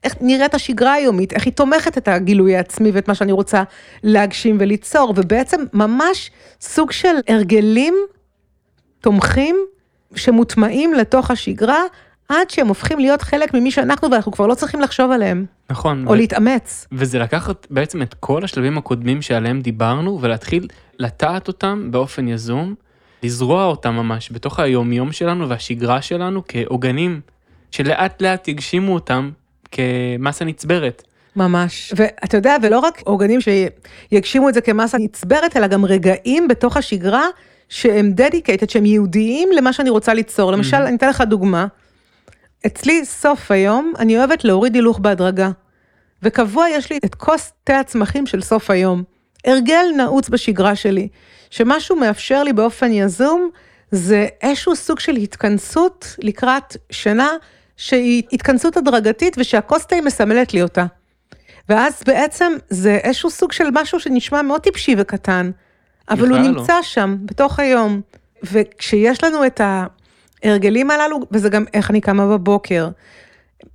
איך 0.03 0.15
נראית 0.21 0.55
השגרה 0.55 0.93
היומית, 0.93 1.33
איך 1.33 1.45
היא 1.45 1.53
תומכת 1.53 1.97
את 1.97 2.07
הגילוי 2.07 2.55
העצמי 2.55 2.91
ואת 2.91 3.07
מה 3.07 3.15
שאני 3.15 3.31
רוצה 3.31 3.63
להגשים 4.03 4.57
וליצור, 4.59 5.13
ובעצם 5.15 5.61
ממש 5.73 6.31
סוג 6.61 6.91
של 6.91 7.15
הרגלים 7.27 7.95
תומכים 9.01 9.55
שמוטמעים 10.15 10.93
לתוך 10.93 11.31
השגרה, 11.31 11.79
עד 12.29 12.49
שהם 12.49 12.67
הופכים 12.67 12.99
להיות 12.99 13.21
חלק 13.21 13.53
ממי 13.53 13.71
שאנחנו, 13.71 14.11
ואנחנו 14.11 14.31
כבר 14.31 14.47
לא 14.47 14.55
צריכים 14.55 14.81
לחשוב 14.81 15.11
עליהם. 15.11 15.45
נכון. 15.69 16.07
או 16.07 16.11
ו... 16.11 16.15
להתאמץ. 16.15 16.87
וזה 16.91 17.19
לקחת 17.19 17.67
בעצם 17.69 18.01
את 18.01 18.13
כל 18.19 18.43
השלבים 18.43 18.77
הקודמים 18.77 19.21
שעליהם 19.21 19.61
דיברנו, 19.61 20.19
ולהתחיל 20.21 20.67
לטעת 20.99 21.47
אותם 21.47 21.87
באופן 21.91 22.27
יזום, 22.27 22.75
לזרוע 23.23 23.65
אותם 23.65 23.93
ממש 23.93 24.29
בתוך 24.31 24.59
היומיום 24.59 25.11
שלנו 25.11 25.49
והשגרה 25.49 26.01
שלנו 26.01 26.41
כעוגנים, 26.47 27.21
שלאט 27.71 28.21
לאט 28.21 28.47
יגשימו 28.47 28.93
אותם 28.93 29.31
כמסה 29.73 30.45
נצברת. 30.45 31.03
ממש. 31.35 31.93
ואתה 31.95 32.37
יודע, 32.37 32.55
ולא 32.61 32.79
רק 32.79 33.01
עוגנים 33.03 33.39
שיגשימו 33.41 34.49
את 34.49 34.53
זה 34.53 34.61
כמסה 34.61 34.97
נצברת, 34.97 35.57
אלא 35.57 35.67
גם 35.67 35.85
רגעים 35.85 36.47
בתוך 36.47 36.77
השגרה 36.77 37.25
שהם 37.69 38.11
דדיקייטד, 38.11 38.69
שהם 38.69 38.85
ייעודיים 38.85 39.49
למה 39.51 39.73
שאני 39.73 39.89
רוצה 39.89 40.13
ליצור. 40.13 40.51
למשל, 40.51 40.77
אני 40.77 40.95
אתן 40.95 41.09
לך 41.09 41.21
דוגמה. 41.21 41.67
אצלי 42.65 43.05
סוף 43.05 43.51
היום, 43.51 43.93
אני 43.99 44.17
אוהבת 44.17 44.43
להוריד 44.43 44.75
הילוך 44.75 44.99
בהדרגה. 44.99 45.51
וקבוע 46.23 46.69
יש 46.69 46.91
לי 46.91 46.99
את 47.05 47.15
כוס 47.15 47.51
תה 47.63 47.79
הצמחים 47.79 48.25
של 48.25 48.41
סוף 48.41 48.69
היום. 48.69 49.03
הרגל 49.45 49.85
נעוץ 49.97 50.29
בשגרה 50.29 50.75
שלי, 50.75 51.07
שמשהו 51.49 51.95
מאפשר 51.95 52.43
לי 52.43 52.53
באופן 52.53 52.91
יזום, 52.91 53.49
זה 53.91 54.27
איזשהו 54.41 54.75
סוג 54.75 54.99
של 54.99 55.15
התכנסות 55.15 56.15
לקראת 56.19 56.77
שינה 56.91 57.29
שהיא 57.77 58.23
התכנסות 58.31 58.77
הדרגתית 58.77 59.35
ושהכוס 59.39 59.85
תה 59.85 59.95
מסמלת 60.05 60.53
לי 60.53 60.61
אותה. 60.61 60.85
ואז 61.69 62.03
בעצם 62.05 62.53
זה 62.69 62.99
איזשהו 63.03 63.29
סוג 63.29 63.51
של 63.51 63.67
משהו 63.73 63.99
שנשמע 63.99 64.41
מאוד 64.41 64.61
טיפשי 64.61 64.95
וקטן, 64.97 65.51
אבל 66.09 66.29
הוא 66.29 66.37
נמצא 66.37 66.75
לא. 66.75 66.81
שם, 66.81 67.15
בתוך 67.21 67.59
היום. 67.59 68.01
וכשיש 68.51 69.23
לנו 69.23 69.45
את 69.45 69.61
ההרגלים 70.43 70.91
הללו, 70.91 71.19
וזה 71.31 71.49
גם 71.49 71.65
איך 71.73 71.89
אני 71.89 72.01
קמה 72.01 72.27
בבוקר, 72.27 72.89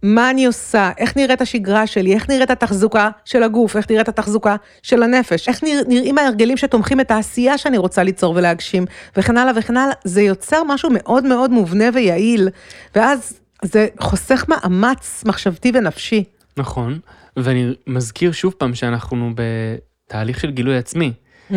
מה 0.03 0.30
אני 0.30 0.46
עושה, 0.46 0.90
איך 0.99 1.16
נראית 1.16 1.40
השגרה 1.40 1.86
שלי, 1.86 2.14
איך 2.14 2.28
נראית 2.28 2.51
התחזוקה 2.51 3.11
של 3.24 3.42
הגוף, 3.42 3.76
איך 3.76 3.90
נראית 3.90 4.09
התחזוקה 4.09 4.57
של 4.82 5.03
הנפש, 5.03 5.49
איך 5.49 5.62
נרא, 5.62 5.80
נראים 5.88 6.18
ההרגלים 6.18 6.57
שתומכים 6.57 7.01
את 7.01 7.11
העשייה 7.11 7.59
שאני 7.59 7.78
רוצה 7.78 8.03
ליצור 8.03 8.34
ולהגשים, 8.36 8.84
וכן 9.16 9.36
הלאה 9.36 9.53
וכן 9.57 9.76
הלאה, 9.76 9.94
זה 10.05 10.22
יוצר 10.22 10.64
משהו 10.64 10.90
מאוד 10.92 11.24
מאוד 11.24 11.51
מובנה 11.51 11.84
ויעיל, 11.94 12.49
ואז 12.94 13.40
זה 13.64 13.88
חוסך 14.00 14.44
מאמץ 14.48 15.24
מחשבתי 15.26 15.72
ונפשי. 15.74 16.24
נכון, 16.56 16.98
ואני 17.36 17.74
מזכיר 17.86 18.32
שוב 18.32 18.54
פעם 18.59 18.74
שאנחנו 18.74 19.30
בתהליך 19.34 20.40
של 20.40 20.50
גילוי 20.50 20.76
עצמי, 20.76 21.12
Mm-hmm. 21.50 21.54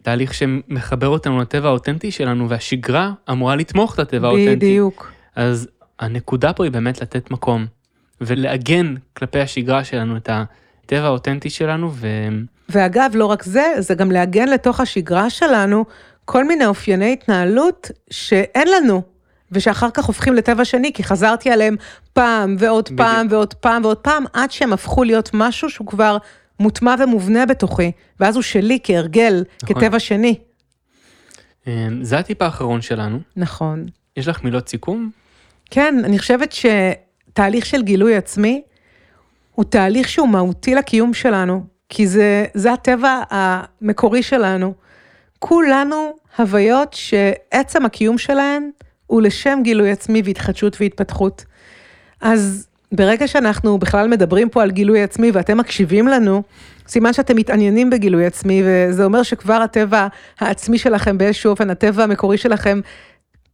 ותהליך 0.00 0.34
שמחבר 0.34 1.08
אותנו 1.08 1.40
לטבע 1.40 1.68
האותנטי 1.68 2.10
שלנו, 2.10 2.48
והשגרה 2.48 3.12
אמורה 3.30 3.56
לתמוך 3.56 3.94
את 3.94 3.98
הטבע 3.98 4.28
האותנטי. 4.28 4.56
בדיוק. 4.56 5.12
אז 5.36 5.68
הנקודה 5.98 6.52
פה 6.52 6.64
היא 6.64 6.72
באמת 6.72 7.02
לתת 7.02 7.30
מקום, 7.30 7.66
ולעגן 8.20 8.94
כלפי 9.16 9.40
השגרה 9.40 9.84
שלנו 9.84 10.16
את 10.16 10.30
הטבע 10.32 11.06
האותנטי 11.06 11.50
שלנו, 11.50 11.90
ו... 11.92 12.06
ואגב, 12.68 13.10
לא 13.14 13.26
רק 13.26 13.42
זה, 13.42 13.72
זה 13.78 13.94
גם 13.94 14.10
לעגן 14.10 14.48
לתוך 14.48 14.80
השגרה 14.80 15.30
שלנו 15.30 15.84
כל 16.24 16.44
מיני 16.44 16.66
אופייני 16.66 17.12
התנהלות 17.12 17.90
שאין 18.10 18.68
לנו, 18.68 19.02
ושאחר 19.52 19.90
כך 19.90 20.04
הופכים 20.04 20.34
לטבע 20.34 20.64
שני, 20.64 20.92
כי 20.92 21.04
חזרתי 21.04 21.50
עליהם 21.50 21.76
פעם 22.12 22.56
ועוד 22.58 22.84
בדיוק. 22.84 23.00
פעם 23.00 23.26
ועוד 23.30 23.54
פעם 23.54 23.84
ועוד 23.84 23.96
פעם, 23.96 24.24
עד 24.32 24.50
שהם 24.50 24.72
הפכו 24.72 25.04
להיות 25.04 25.30
משהו 25.34 25.70
שהוא 25.70 25.86
כבר 25.86 26.16
מוטמע 26.60 26.94
ומובנה 26.98 27.46
בתוכי, 27.46 27.92
ואז 28.20 28.36
הוא 28.36 28.42
שלי 28.42 28.78
כהרגל, 28.82 29.44
נכון. 29.62 29.76
כטבע 29.76 29.98
שני. 29.98 30.38
אמ, 31.66 32.04
זה 32.04 32.18
הטיפ 32.18 32.42
האחרון 32.42 32.80
שלנו. 32.80 33.18
נכון. 33.36 33.86
יש 34.16 34.28
לך 34.28 34.44
מילות 34.44 34.68
סיכום? 34.68 35.10
כן, 35.70 35.94
אני 36.04 36.18
חושבת 36.18 36.52
שתהליך 36.52 37.66
של 37.66 37.82
גילוי 37.82 38.16
עצמי 38.16 38.62
הוא 39.54 39.64
תהליך 39.64 40.08
שהוא 40.08 40.28
מהותי 40.28 40.74
לקיום 40.74 41.14
שלנו, 41.14 41.64
כי 41.88 42.06
זה, 42.06 42.44
זה 42.54 42.72
הטבע 42.72 43.22
המקורי 43.30 44.22
שלנו. 44.22 44.74
כולנו 45.38 46.12
הוויות 46.38 46.94
שעצם 46.94 47.84
הקיום 47.84 48.18
שלהן 48.18 48.70
הוא 49.08 49.22
לשם 49.22 49.58
גילוי 49.62 49.90
עצמי 49.90 50.22
והתחדשות 50.24 50.76
והתפתחות. 50.80 51.44
אז 52.20 52.66
ברגע 52.92 53.28
שאנחנו 53.28 53.78
בכלל 53.78 54.08
מדברים 54.08 54.48
פה 54.48 54.62
על 54.62 54.70
גילוי 54.70 55.02
עצמי 55.02 55.30
ואתם 55.30 55.58
מקשיבים 55.58 56.08
לנו, 56.08 56.42
סימן 56.88 57.12
שאתם 57.12 57.36
מתעניינים 57.36 57.90
בגילוי 57.90 58.26
עצמי, 58.26 58.62
וזה 58.64 59.04
אומר 59.04 59.22
שכבר 59.22 59.54
הטבע 59.54 60.06
העצמי 60.40 60.78
שלכם 60.78 61.18
באיזשהו 61.18 61.50
אופן, 61.50 61.70
הטבע 61.70 62.04
המקורי 62.04 62.38
שלכם, 62.38 62.80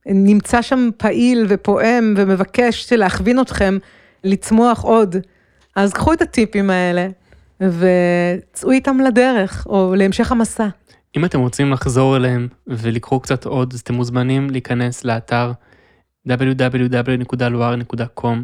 נמצא 0.07 0.63
שם 0.63 0.91
פעיל 0.97 1.47
ופועם 1.49 2.15
ומבקש 2.17 2.93
להכווין 2.93 3.41
אתכם 3.41 3.79
לצמוח 4.25 4.83
עוד. 4.83 5.17
אז 5.77 5.93
קחו 5.93 6.13
את 6.13 6.23
הטיפים 6.23 6.71
האלה 6.71 7.09
וצאו 7.61 8.71
איתם 8.71 9.01
לדרך 9.01 9.67
או 9.67 9.95
להמשך 9.95 10.33
המסע. 10.33 10.69
אם 11.17 11.25
אתם 11.25 11.41
רוצים 11.41 11.73
לחזור 11.73 12.17
אליהם 12.17 12.49
ולקרוא 12.67 13.21
קצת 13.21 13.45
עוד, 13.45 13.73
אז 13.73 13.81
אתם 13.81 13.95
מוזמנים 13.95 14.51
להיכנס 14.51 15.05
לאתר 15.05 15.53
www.luar.com 16.29 18.39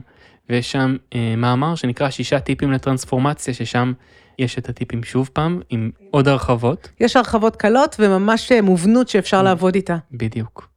ויש 0.51 0.73
שם 0.73 0.97
אה, 1.15 1.35
מאמר 1.37 1.75
שנקרא 1.75 2.11
שישה 2.11 2.41
טיפים 2.41 2.73
לטרנספורמציה, 2.73 3.55
ששם 3.55 3.93
יש 4.39 4.59
את 4.59 4.69
הטיפים 4.69 5.03
שוב 5.03 5.31
פעם 5.33 5.61
עם 5.71 5.91
עוד 6.11 6.29
הרחבות. 6.29 6.89
יש 7.01 7.17
הרחבות 7.17 7.57
קלות 7.57 7.97
וממש 7.99 8.53
אה, 8.53 8.63
מובנות 8.63 9.09
שאפשר 9.09 9.43
לעבוד 9.43 9.75
איתה. 9.75 9.97
בדיוק. 10.13 10.69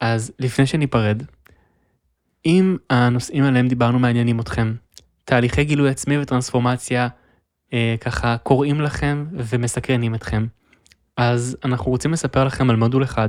אז 0.00 0.32
לפני 0.38 0.66
שניפרד, 0.66 1.22
אם 2.46 2.76
הנושאים 2.90 3.44
עליהם 3.44 3.68
דיברנו 3.68 3.98
מעניינים 3.98 4.40
אתכם, 4.40 4.74
תהליכי 5.24 5.64
גילוי 5.64 5.90
עצמי 5.90 6.18
וטרנספורמציה 6.18 7.08
אה, 7.72 7.94
ככה 8.00 8.36
קוראים 8.36 8.80
לכם 8.80 9.24
ומסקרנים 9.32 10.14
אתכם, 10.14 10.46
אז 11.18 11.56
אנחנו 11.64 11.90
רוצים 11.90 12.12
לספר 12.12 12.44
לכם 12.44 12.70
על 12.70 12.76
מודול 12.76 13.02
אחד, 13.02 13.28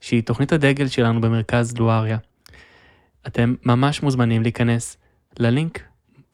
שהיא 0.00 0.22
תוכנית 0.22 0.52
הדגל 0.52 0.88
שלנו 0.88 1.20
במרכז 1.20 1.76
לואריה. 1.76 2.18
אתם 3.26 3.54
ממש 3.64 4.02
מוזמנים 4.02 4.42
להיכנס 4.42 4.96
ללינק 5.38 5.80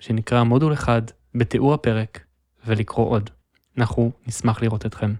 שנקרא 0.01 0.43
מודול 0.43 0.73
אחד 0.73 1.03
בתיאור 1.35 1.75
הפרק 1.75 2.21
ולקרוא 2.67 3.11
עוד. 3.11 3.31
אנחנו 3.79 4.11
נשמח 4.27 4.63
לראות 4.63 4.87
אתכם. 4.87 5.15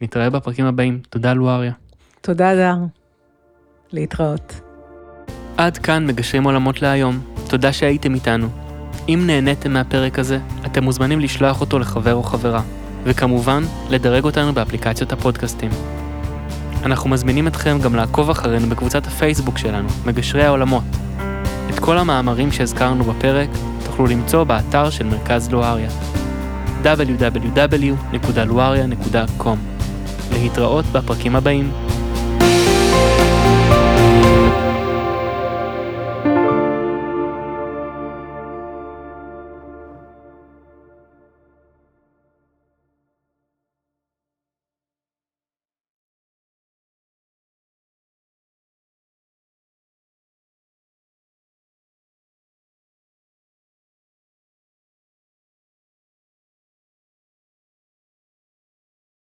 נתראה 0.00 0.30
בפרקים 0.30 0.66
הבאים. 0.66 1.00
תודה 1.10 1.32
לואריה. 1.32 1.72
תודה 2.20 2.54
דר. 2.54 2.76
להתראות. 3.92 4.60
עד 5.56 5.78
כאן 5.78 6.06
מגשרים 6.06 6.44
עולמות 6.44 6.82
להיום. 6.82 7.34
תודה 7.48 7.72
שהייתם 7.72 8.14
איתנו. 8.14 8.48
אם 9.08 9.22
נהניתם 9.26 9.72
מהפרק 9.72 10.18
הזה, 10.18 10.38
אתם 10.66 10.84
מוזמנים 10.84 11.20
לשלוח 11.20 11.60
אותו 11.60 11.78
לחבר 11.78 12.14
או 12.14 12.22
חברה, 12.22 12.62
וכמובן, 13.06 13.62
לדרג 13.90 14.24
אותנו 14.24 14.52
באפליקציות 14.52 15.12
הפודקאסטים. 15.12 15.70
אנחנו 16.84 17.10
מזמינים 17.10 17.46
אתכם 17.46 17.78
גם 17.82 17.94
לעקוב 17.94 18.30
אחרינו 18.30 18.66
בקבוצת 18.66 19.06
הפייסבוק 19.06 19.58
שלנו, 19.58 19.88
מגשרי 20.06 20.44
העולמות. 20.44 20.84
את 21.70 21.78
כל 21.78 21.98
המאמרים 21.98 22.52
שהזכרנו 22.52 23.04
בפרק 23.04 23.48
תוכלו 23.84 24.06
למצוא 24.06 24.44
באתר 24.44 24.90
של 24.90 25.06
מרכז 25.06 25.50
לואריה 25.50 25.90
www.luaria.com 26.82 29.56
להתראות 30.32 30.84
בפרקים 30.92 31.36
הבאים. 31.36 31.85